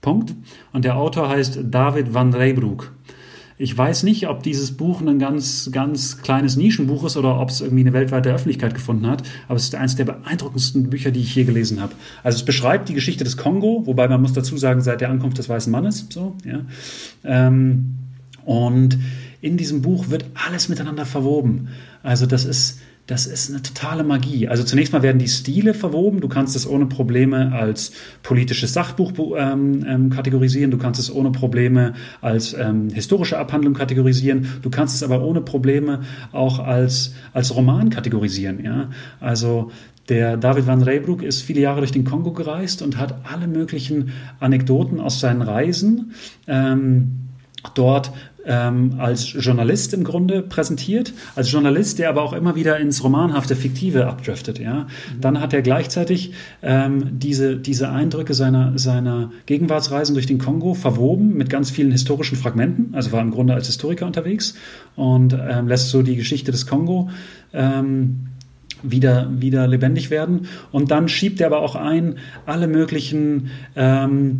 [0.00, 0.34] Punkt.
[0.72, 2.92] Und der Autor heißt David van Reybroek.
[3.60, 7.60] Ich weiß nicht, ob dieses Buch ein ganz, ganz kleines Nischenbuch ist oder ob es
[7.60, 9.24] irgendwie eine weltweite Öffentlichkeit gefunden hat.
[9.48, 11.94] Aber es ist eines der beeindruckendsten Bücher, die ich je gelesen habe.
[12.22, 15.38] Also es beschreibt die Geschichte des Kongo, wobei man muss dazu sagen, seit der Ankunft
[15.38, 16.06] des weißen Mannes.
[16.08, 16.60] So, ja.
[17.24, 17.96] Ähm,
[18.44, 18.96] und
[19.40, 21.68] in diesem Buch wird alles miteinander verwoben.
[22.02, 24.48] Also das ist das ist eine totale Magie.
[24.48, 26.20] Also zunächst mal werden die Stile verwoben.
[26.20, 27.92] Du kannst es ohne Probleme als
[28.22, 30.70] politisches Sachbuch ähm, ähm, kategorisieren.
[30.70, 34.46] Du kannst es ohne Probleme als ähm, historische Abhandlung kategorisieren.
[34.60, 36.02] Du kannst es aber ohne Probleme
[36.32, 38.62] auch als, als Roman kategorisieren.
[38.62, 38.90] Ja?
[39.20, 39.70] Also
[40.10, 44.12] der David van Reybroek ist viele Jahre durch den Kongo gereist und hat alle möglichen
[44.38, 46.12] Anekdoten aus seinen Reisen
[46.46, 47.27] ähm,
[47.74, 48.12] dort
[48.46, 53.56] ähm, als Journalist im Grunde präsentiert, als Journalist, der aber auch immer wieder ins romanhafte,
[53.56, 54.58] fiktive abdriftet.
[54.58, 55.20] Ja, mhm.
[55.20, 56.32] dann hat er gleichzeitig
[56.62, 62.36] ähm, diese diese Eindrücke seiner seiner Gegenwartsreisen durch den Kongo verwoben mit ganz vielen historischen
[62.36, 62.94] Fragmenten.
[62.94, 64.54] Also war im Grunde als Historiker unterwegs
[64.96, 67.10] und ähm, lässt so die Geschichte des Kongo
[67.52, 68.28] ähm,
[68.82, 70.46] wieder, wieder lebendig werden.
[70.70, 74.38] Und dann schiebt er aber auch ein alle möglichen ähm,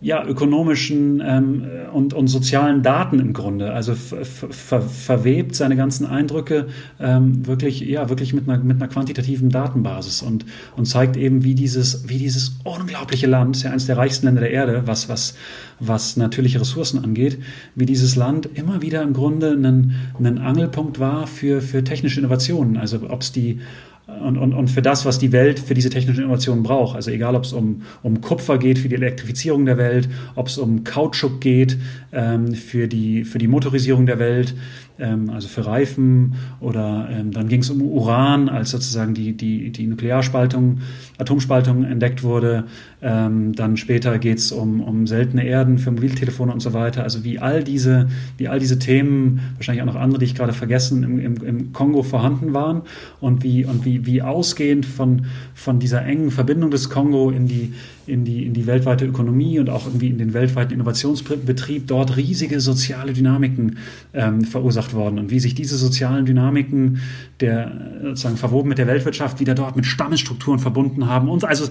[0.00, 3.72] ja, ökonomischen ähm, und, und sozialen Daten im Grunde.
[3.72, 6.66] Also ver verwebt seine ganzen Eindrücke
[7.00, 10.44] ähm, wirklich, ja, wirklich mit einer, mit einer quantitativen Datenbasis und,
[10.76, 14.50] und zeigt eben, wie dieses, wie dieses unglaubliche Land, ja eines der reichsten Länder der
[14.50, 15.34] Erde, was, was,
[15.80, 17.38] was natürliche Ressourcen angeht,
[17.74, 22.76] wie dieses Land immer wieder im Grunde ein, ein Angelpunkt war für, für technische Innovationen.
[22.76, 23.60] Also ob es die
[24.06, 26.94] und, und, und für das, was die Welt für diese technischen Innovationen braucht.
[26.94, 30.58] Also egal, ob es um, um Kupfer geht für die Elektrifizierung der Welt, ob es
[30.58, 31.76] um Kautschuk geht
[32.12, 34.54] ähm, für, die, für die Motorisierung der Welt,
[34.98, 39.70] ähm, also für Reifen oder ähm, dann ging es um Uran, als sozusagen die, die,
[39.70, 40.78] die Nuklearspaltung,
[41.18, 42.64] Atomspaltung entdeckt wurde.
[43.02, 47.02] Ähm, dann später geht es um, um seltene Erden für Mobiltelefone und so weiter.
[47.02, 50.52] Also wie all diese, wie all diese Themen, wahrscheinlich auch noch andere, die ich gerade
[50.52, 52.82] vergessen, im, im, im Kongo vorhanden waren
[53.20, 57.74] und wie, und wie, wie ausgehend von, von dieser engen Verbindung des Kongo in die,
[58.06, 62.60] in die, in die weltweite Ökonomie und auch irgendwie in den weltweiten Innovationsbetrieb dort riesige
[62.60, 63.78] soziale Dynamiken
[64.14, 67.00] ähm, verursacht worden und wie sich diese sozialen Dynamiken
[67.40, 71.68] der sozusagen verwoben mit der Weltwirtschaft wieder dort mit Stammesstrukturen verbunden haben und also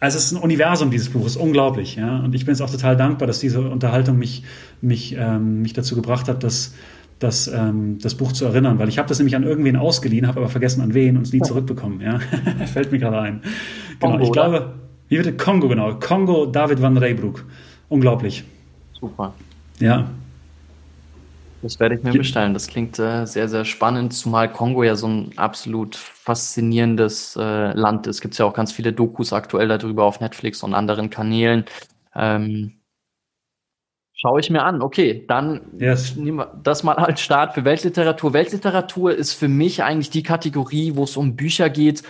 [0.00, 2.18] also es ist ein Universum, dieses Buch, ist unglaublich, ja.
[2.18, 4.42] Und ich bin jetzt auch total dankbar, dass diese Unterhaltung mich,
[4.82, 6.74] mich, ähm, mich dazu gebracht hat, dass,
[7.18, 10.40] das, ähm, das Buch zu erinnern, weil ich habe das nämlich an irgendwen ausgeliehen, habe
[10.40, 12.00] aber vergessen an wen und es nie zurückbekommen.
[12.00, 12.18] Ja?
[12.66, 13.42] Fällt mir gerade ein.
[14.00, 14.74] Genau, ich glaube,
[15.14, 15.36] wie bitte?
[15.36, 15.94] Kongo, genau.
[15.94, 17.44] Kongo, David van Reybroek.
[17.88, 18.44] Unglaublich.
[19.00, 19.34] Super.
[19.78, 20.08] Ja.
[21.62, 22.52] Das werde ich mir bestellen.
[22.52, 28.06] Das klingt äh, sehr, sehr spannend, zumal Kongo ja so ein absolut faszinierendes äh, Land
[28.06, 28.16] ist.
[28.16, 31.64] Es gibt ja auch ganz viele Dokus aktuell darüber auf Netflix und anderen Kanälen.
[32.14, 32.74] Ähm,
[34.12, 34.82] Schaue ich mir an.
[34.82, 36.16] Okay, dann yes.
[36.16, 38.32] nehmen wir das mal als Start für Weltliteratur.
[38.32, 42.02] Weltliteratur ist für mich eigentlich die Kategorie, wo es um Bücher geht,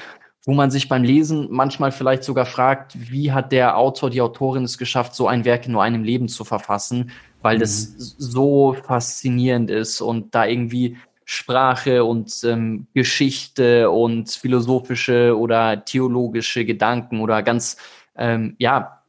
[0.45, 4.65] wo man sich beim Lesen manchmal vielleicht sogar fragt, wie hat der Autor, die Autorin
[4.65, 7.61] es geschafft, so ein Werk in nur einem Leben zu verfassen, weil mhm.
[7.61, 16.67] das so faszinierend ist und da irgendwie Sprache und ähm, Geschichte und philosophische oder theologische
[16.67, 17.79] Gedanken oder ganz,
[18.17, 19.01] ähm, ja,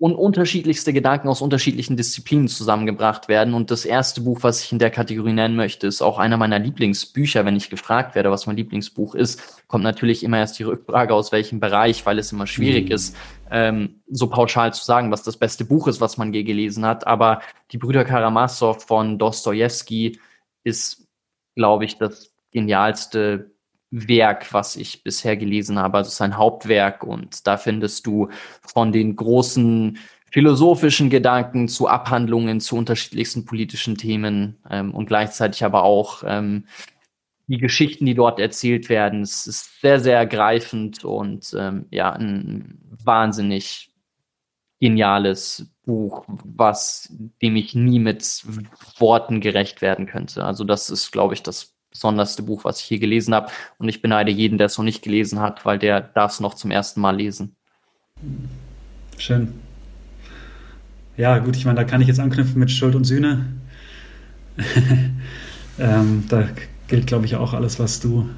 [0.00, 3.52] und unterschiedlichste Gedanken aus unterschiedlichen Disziplinen zusammengebracht werden.
[3.52, 6.58] Und das erste Buch, was ich in der Kategorie nennen möchte, ist auch einer meiner
[6.58, 9.62] Lieblingsbücher, wenn ich gefragt werde, was mein Lieblingsbuch ist.
[9.68, 12.94] Kommt natürlich immer erst die Rückfrage, aus welchem Bereich, weil es immer schwierig mhm.
[12.94, 13.16] ist,
[13.50, 17.06] ähm, so pauschal zu sagen, was das beste Buch ist, was man je gelesen hat.
[17.06, 20.18] Aber die Brüder Karamasow von Dostoevsky
[20.64, 21.06] ist,
[21.56, 23.50] glaube ich, das genialste
[23.90, 25.98] Werk, was ich bisher gelesen habe.
[25.98, 28.28] Also sein Hauptwerk und da findest du
[28.62, 29.98] von den großen
[30.30, 36.66] philosophischen Gedanken zu Abhandlungen zu unterschiedlichsten politischen Themen ähm, und gleichzeitig aber auch ähm,
[37.48, 39.22] die Geschichten, die dort erzählt werden.
[39.22, 43.90] Es ist sehr, sehr ergreifend und ähm, ja, ein wahnsinnig
[44.80, 47.12] geniales Buch, was
[47.42, 48.44] dem ich nie mit
[48.98, 50.44] Worten gerecht werden könnte.
[50.44, 53.50] Also das ist, glaube ich, das besonderste Buch, was ich hier gelesen habe.
[53.78, 56.54] Und ich beneide jeden, der es noch nicht gelesen hat, weil der darf es noch
[56.54, 57.56] zum ersten Mal lesen.
[59.18, 59.52] Schön.
[61.16, 63.46] Ja, gut, ich meine, da kann ich jetzt anknüpfen mit Schuld und Sühne.
[65.78, 66.48] ähm, da
[66.88, 68.28] gilt, glaube ich, auch alles, was du,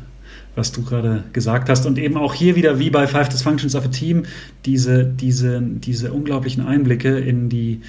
[0.54, 1.86] was du gerade gesagt hast.
[1.86, 4.24] Und eben auch hier wieder, wie bei Five Dysfunctions of a Team,
[4.64, 7.82] diese, diese, diese unglaublichen Einblicke in die,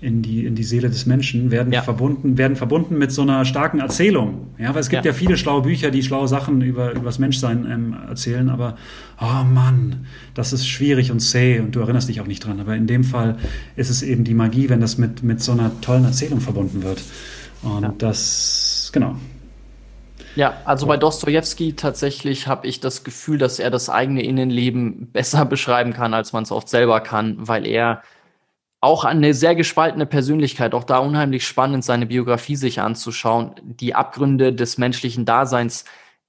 [0.00, 1.82] in die, in die Seele des Menschen, werden ja.
[1.82, 4.48] verbunden, werden verbunden mit so einer starken Erzählung.
[4.56, 7.18] Ja, weil es gibt ja, ja viele schlaue Bücher, die schlaue Sachen über, über das
[7.18, 8.76] Menschsein ähm, erzählen, aber
[9.20, 12.60] oh Mann, das ist schwierig und zäh und du erinnerst dich auch nicht dran.
[12.60, 13.38] Aber in dem Fall
[13.74, 17.02] ist es eben die Magie, wenn das mit, mit so einer tollen Erzählung verbunden wird.
[17.62, 17.94] Und ja.
[17.98, 19.16] das, genau.
[20.36, 25.44] Ja, also bei Dostoevsky tatsächlich habe ich das Gefühl, dass er das eigene Innenleben besser
[25.44, 28.02] beschreiben kann, als man es oft selber kann, weil er
[28.80, 34.52] auch eine sehr gespaltene Persönlichkeit, auch da unheimlich spannend, seine Biografie sich anzuschauen, die Abgründe
[34.52, 35.84] des menschlichen Daseins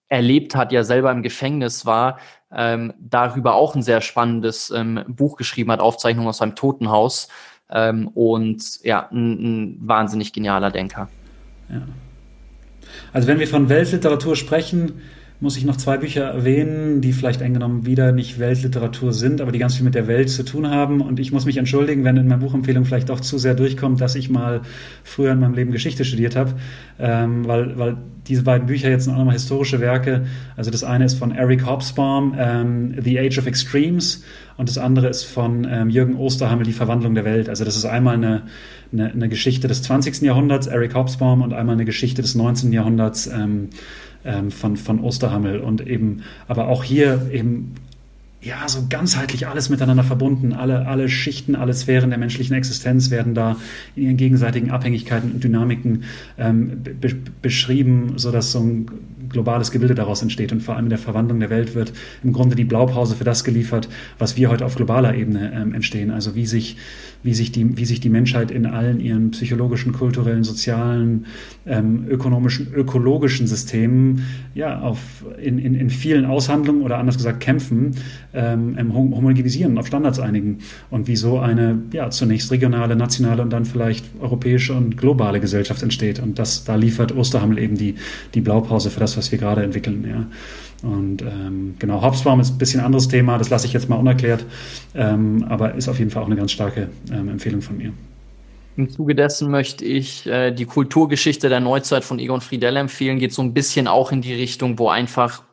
[0.08, 2.20] erlebt hat, ja selber im Gefängnis war,
[2.52, 7.28] ähm, darüber auch ein sehr spannendes ähm, Buch geschrieben hat, Aufzeichnung aus einem Totenhaus.
[7.70, 11.08] Ähm, und ja, ein, ein wahnsinnig genialer Denker.
[11.70, 11.84] Ja.
[13.14, 15.02] Also wenn wir von Weltliteratur sprechen,
[15.42, 19.54] muss ich noch zwei Bücher erwähnen, die vielleicht eng genommen wieder nicht Weltliteratur sind, aber
[19.54, 21.00] die ganz viel mit der Welt zu tun haben.
[21.00, 24.16] Und ich muss mich entschuldigen, wenn in meiner Buchempfehlung vielleicht doch zu sehr durchkommt, dass
[24.16, 24.62] ich mal
[25.04, 26.56] früher in meinem Leben Geschichte studiert habe,
[27.00, 30.26] ähm, weil, weil diese beiden Bücher jetzt sind auch nochmal historische Werke.
[30.58, 34.24] Also das eine ist von Eric Hobsbawm, ähm, The Age of Extremes,
[34.60, 37.48] und das andere ist von ähm, Jürgen Osterhammel, Die Verwandlung der Welt.
[37.48, 38.42] Also das ist einmal eine,
[38.92, 40.22] eine, eine Geschichte des 20.
[40.22, 42.74] Jahrhunderts, Eric Hobsbawm, und einmal eine Geschichte des 19.
[42.74, 43.70] Jahrhunderts, ähm,
[44.30, 47.74] ähm, von, von Osterhammel und eben, aber auch hier eben
[48.42, 50.54] ja, so ganzheitlich alles miteinander verbunden.
[50.54, 53.58] Alle, alle Schichten, alle Sphären der menschlichen Existenz werden da
[53.96, 56.04] in ihren gegenseitigen Abhängigkeiten und Dynamiken
[56.38, 58.86] ähm, be beschrieben, sodass so ein
[59.28, 60.54] globales Gebilde daraus entsteht.
[60.54, 61.92] Und vor allem in der Verwandlung der Welt wird
[62.24, 66.10] im Grunde die Blaupause für das geliefert, was wir heute auf globaler Ebene ähm, entstehen.
[66.10, 66.78] Also wie sich,
[67.24, 71.26] wie, sich die, wie sich die Menschheit in allen ihren psychologischen, kulturellen, sozialen,
[71.66, 74.24] ähm, ökonomischen, ökologischen Systemen
[74.56, 77.96] ja, auf, in, in, in vielen Aushandlungen oder anders gesagt Kämpfen
[78.34, 80.60] ähm, homogenisieren, auf Standards einigen
[80.90, 85.84] und wie so eine ja, zunächst regionale, nationale und dann vielleicht europäische und globale Gesellschaft
[85.84, 86.20] entsteht.
[86.20, 87.96] Und das, da liefert Osterhammel eben die,
[88.34, 90.06] die Blaupause für das, was wir gerade entwickeln.
[90.08, 90.26] Ja.
[90.84, 94.46] Und ähm, genau, Hobsbawm ist ein bisschen anderes Thema, das lasse ich jetzt mal unerklärt,
[94.96, 97.92] ähm, aber ist auf jeden Fall auch eine ganz starke ähm, Empfehlung von mir.
[98.78, 103.20] Im Zuge dessen möchte ich äh, die Kulturgeschichte der Neuzeit von Egon Friedel empfehlen.
[103.20, 105.44] Geht so ein bisschen auch in die Richtung, wo einfach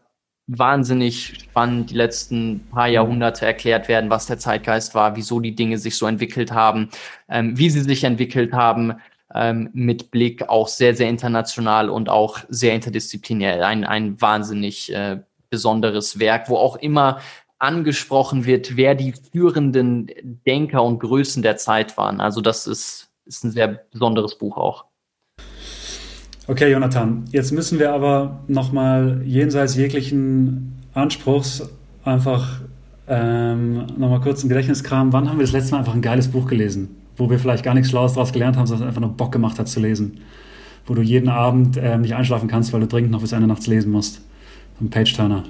[0.47, 5.79] wahnsinnig spannend die letzten paar Jahrhunderte erklärt werden, was der Zeitgeist war, wieso die Dinge
[5.79, 6.89] sich so entwickelt haben,
[7.29, 8.95] ähm, wie sie sich entwickelt haben,
[9.35, 13.67] ähm, mit Blick auch sehr, sehr international und auch sehr interdisziplinär.
[13.67, 15.21] Ein, ein wahnsinnig äh,
[15.51, 17.21] besonderes Werk, wo auch immer
[17.59, 20.11] angesprochen wird, wer die führenden
[20.47, 22.21] Denker und Größen der Zeit waren.
[22.21, 24.85] Also das ist, ist ein sehr besonderes Buch auch.
[26.49, 31.69] Okay, Jonathan, jetzt müssen wir aber nochmal jenseits jeglichen Anspruchs
[32.05, 32.61] einfach
[33.09, 35.13] ähm, nochmal kurz ein Gedächtniskram.
[35.13, 37.75] Wann haben wir das letzte Mal einfach ein geiles Buch gelesen, wo wir vielleicht gar
[37.75, 40.21] nichts Schlaues daraus gelernt haben, sondern einfach nur Bock gemacht hat zu lesen?
[40.87, 43.67] Wo du jeden Abend äh, nicht einschlafen kannst, weil du dringend noch bis Ende nachts
[43.67, 44.23] lesen musst.
[44.81, 45.45] Ein Page-Turner.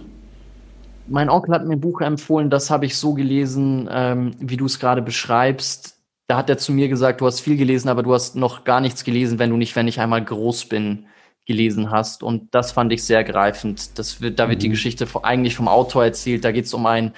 [1.08, 4.66] Mein Onkel hat mir ein Buch empfohlen, das habe ich so gelesen, ähm, wie du
[4.66, 5.96] es gerade beschreibst
[6.26, 8.80] da hat er zu mir gesagt, du hast viel gelesen, aber du hast noch gar
[8.80, 11.06] nichts gelesen, wenn du nicht, wenn ich einmal groß bin,
[11.46, 12.24] gelesen hast.
[12.24, 13.96] Und das fand ich sehr greifend.
[13.98, 14.62] Das wird, da wird mhm.
[14.62, 16.44] die Geschichte eigentlich vom Autor erzählt.
[16.44, 17.12] Da geht es um einen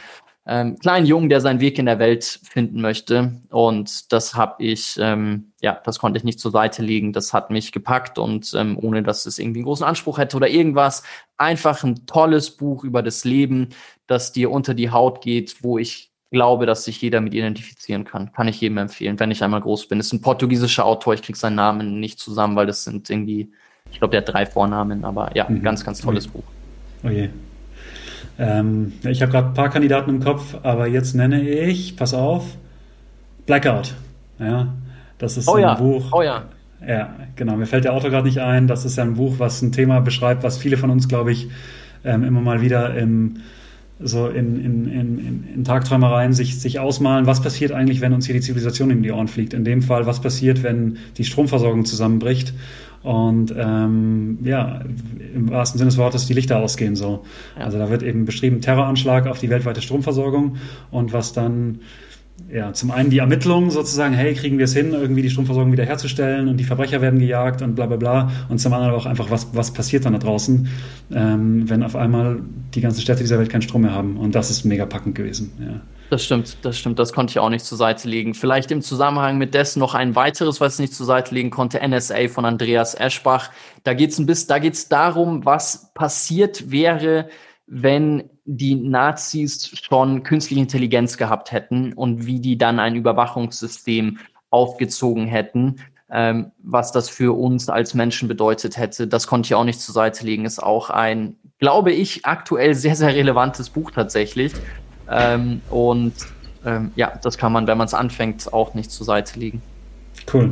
[0.48, 3.42] ähm, kleinen Jungen, der seinen Weg in der Welt finden möchte.
[3.50, 7.12] Und das habe ich, ähm, ja, das konnte ich nicht zur Seite legen.
[7.12, 10.48] Das hat mich gepackt und ähm, ohne dass es irgendwie einen großen Anspruch hätte oder
[10.48, 11.02] irgendwas,
[11.36, 13.68] einfach ein tolles Buch über das Leben,
[14.06, 18.32] das dir unter die Haut geht, wo ich glaube, dass sich jeder mit identifizieren kann.
[18.32, 19.98] Kann ich jedem empfehlen, wenn ich einmal groß bin.
[19.98, 23.52] Das ist ein portugiesischer Autor, ich kriege seinen Namen nicht zusammen, weil das sind irgendwie,
[23.90, 25.62] ich glaube, der hat drei Vornamen, aber ja, mhm.
[25.62, 26.44] ganz, ganz tolles oh Buch.
[27.04, 27.28] Oh je.
[28.38, 32.44] Ähm, ich habe gerade ein paar Kandidaten im Kopf, aber jetzt nenne ich, pass auf,
[33.46, 33.94] Blackout.
[34.38, 34.74] Ja,
[35.18, 35.74] das ist oh ein ja.
[35.74, 36.12] Buch.
[36.12, 36.44] Oh ja.
[36.86, 37.56] Ja, genau.
[37.56, 38.68] Mir fällt der Autor gerade nicht ein.
[38.68, 41.48] Das ist ja ein Buch, was ein Thema beschreibt, was viele von uns, glaube ich,
[42.04, 43.38] ähm, immer mal wieder im
[44.00, 48.34] so in, in, in, in Tagträumereien sich, sich ausmalen, was passiert eigentlich, wenn uns hier
[48.34, 49.54] die Zivilisation in die Ohren fliegt.
[49.54, 52.54] In dem Fall, was passiert, wenn die Stromversorgung zusammenbricht
[53.02, 54.80] und ähm, ja,
[55.34, 57.24] im wahrsten Sinne des Wortes die Lichter ausgehen so.
[57.56, 57.64] Ja.
[57.64, 60.56] Also da wird eben beschrieben Terroranschlag auf die weltweite Stromversorgung
[60.90, 61.80] und was dann
[62.50, 66.48] ja, zum einen die Ermittlungen sozusagen, hey, kriegen wir es hin, irgendwie die Stromversorgung wiederherzustellen
[66.48, 68.30] und die Verbrecher werden gejagt und bla bla bla.
[68.48, 70.68] Und zum anderen aber auch einfach, was, was passiert dann da draußen,
[71.12, 72.40] ähm, wenn auf einmal
[72.74, 74.16] die ganzen Städte dieser Welt keinen Strom mehr haben.
[74.16, 75.52] Und das ist mega packend gewesen.
[75.60, 75.80] Ja.
[76.10, 78.32] Das stimmt, das stimmt, das konnte ich auch nicht zur Seite legen.
[78.32, 81.86] Vielleicht im Zusammenhang mit dessen noch ein weiteres, was ich nicht zur Seite legen konnte,
[81.86, 83.50] NSA von Andreas Eschbach.
[83.84, 87.28] Da geht es ein bisschen, da geht es darum, was passiert wäre,
[87.66, 94.18] wenn die Nazis schon künstliche Intelligenz gehabt hätten und wie die dann ein Überwachungssystem
[94.48, 95.76] aufgezogen hätten,
[96.10, 99.06] ähm, was das für uns als Menschen bedeutet hätte.
[99.06, 100.46] Das konnte ich auch nicht zur Seite legen.
[100.46, 104.54] Ist auch ein, glaube ich, aktuell sehr, sehr relevantes Buch tatsächlich.
[105.10, 106.14] Ähm, und
[106.64, 109.62] ähm, ja, das kann man, wenn man es anfängt, auch nicht zur Seite legen.
[110.32, 110.50] Cool.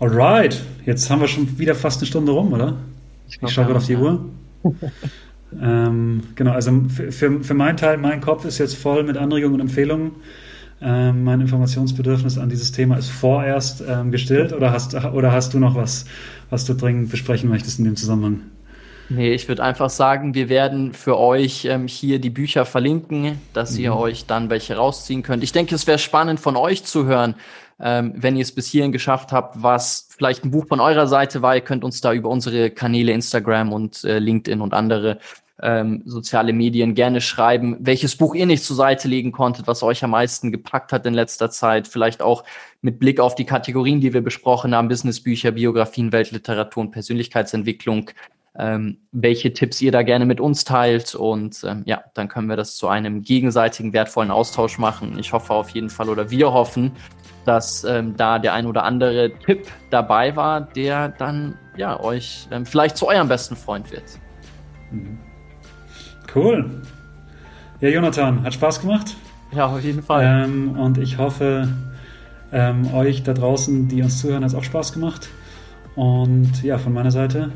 [0.00, 2.76] Alright, jetzt haben wir schon wieder fast eine Stunde rum, oder?
[3.28, 4.24] Ich, ich schaue gerade auf die Uhr.
[5.62, 9.54] ähm, genau, also für, für, für meinen Teil, mein Kopf ist jetzt voll mit Anregungen
[9.54, 10.12] und Empfehlungen.
[10.80, 15.60] Ähm, mein Informationsbedürfnis an dieses Thema ist vorerst ähm, gestillt oder hast, oder hast du
[15.60, 16.06] noch was,
[16.50, 18.40] was du dringend besprechen möchtest in dem Zusammenhang?
[19.14, 23.72] Nee, ich würde einfach sagen, wir werden für euch ähm, hier die Bücher verlinken, dass
[23.72, 23.84] mhm.
[23.84, 25.42] ihr euch dann welche rausziehen könnt.
[25.42, 27.34] Ich denke, es wäre spannend von euch zu hören,
[27.78, 31.42] ähm, wenn ihr es bis hierhin geschafft habt, was vielleicht ein Buch von eurer Seite
[31.42, 31.54] war.
[31.54, 35.18] Ihr könnt uns da über unsere Kanäle Instagram und äh, LinkedIn und andere
[35.62, 40.02] ähm, soziale Medien gerne schreiben, welches Buch ihr nicht zur Seite legen konntet, was euch
[40.02, 41.86] am meisten gepackt hat in letzter Zeit.
[41.86, 42.44] Vielleicht auch
[42.80, 48.10] mit Blick auf die Kategorien, die wir besprochen haben, Businessbücher, Biografien, Weltliteratur und Persönlichkeitsentwicklung.
[48.58, 51.14] Ähm, welche Tipps ihr da gerne mit uns teilt.
[51.14, 55.18] Und ähm, ja, dann können wir das zu einem gegenseitigen wertvollen Austausch machen.
[55.18, 56.92] Ich hoffe auf jeden Fall oder wir hoffen,
[57.46, 62.66] dass ähm, da der ein oder andere Tipp dabei war, der dann ja euch ähm,
[62.66, 64.04] vielleicht zu eurem besten Freund wird.
[64.90, 65.18] Mhm.
[66.34, 66.82] Cool.
[67.80, 69.16] Ja, Jonathan, hat Spaß gemacht.
[69.54, 70.44] Ja, auf jeden Fall.
[70.44, 71.68] Ähm, und ich hoffe,
[72.52, 75.28] ähm, euch da draußen, die uns zuhören, hat es auch Spaß gemacht.
[75.94, 77.50] Und ja, von meiner Seite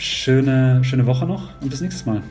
[0.00, 2.22] schöne, schöne Woche noch und bis nächstes Mal.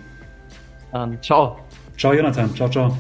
[0.92, 1.58] Dann ciao.
[1.98, 2.54] Ciao, Jonathan.
[2.56, 2.98] Ciao, ciao.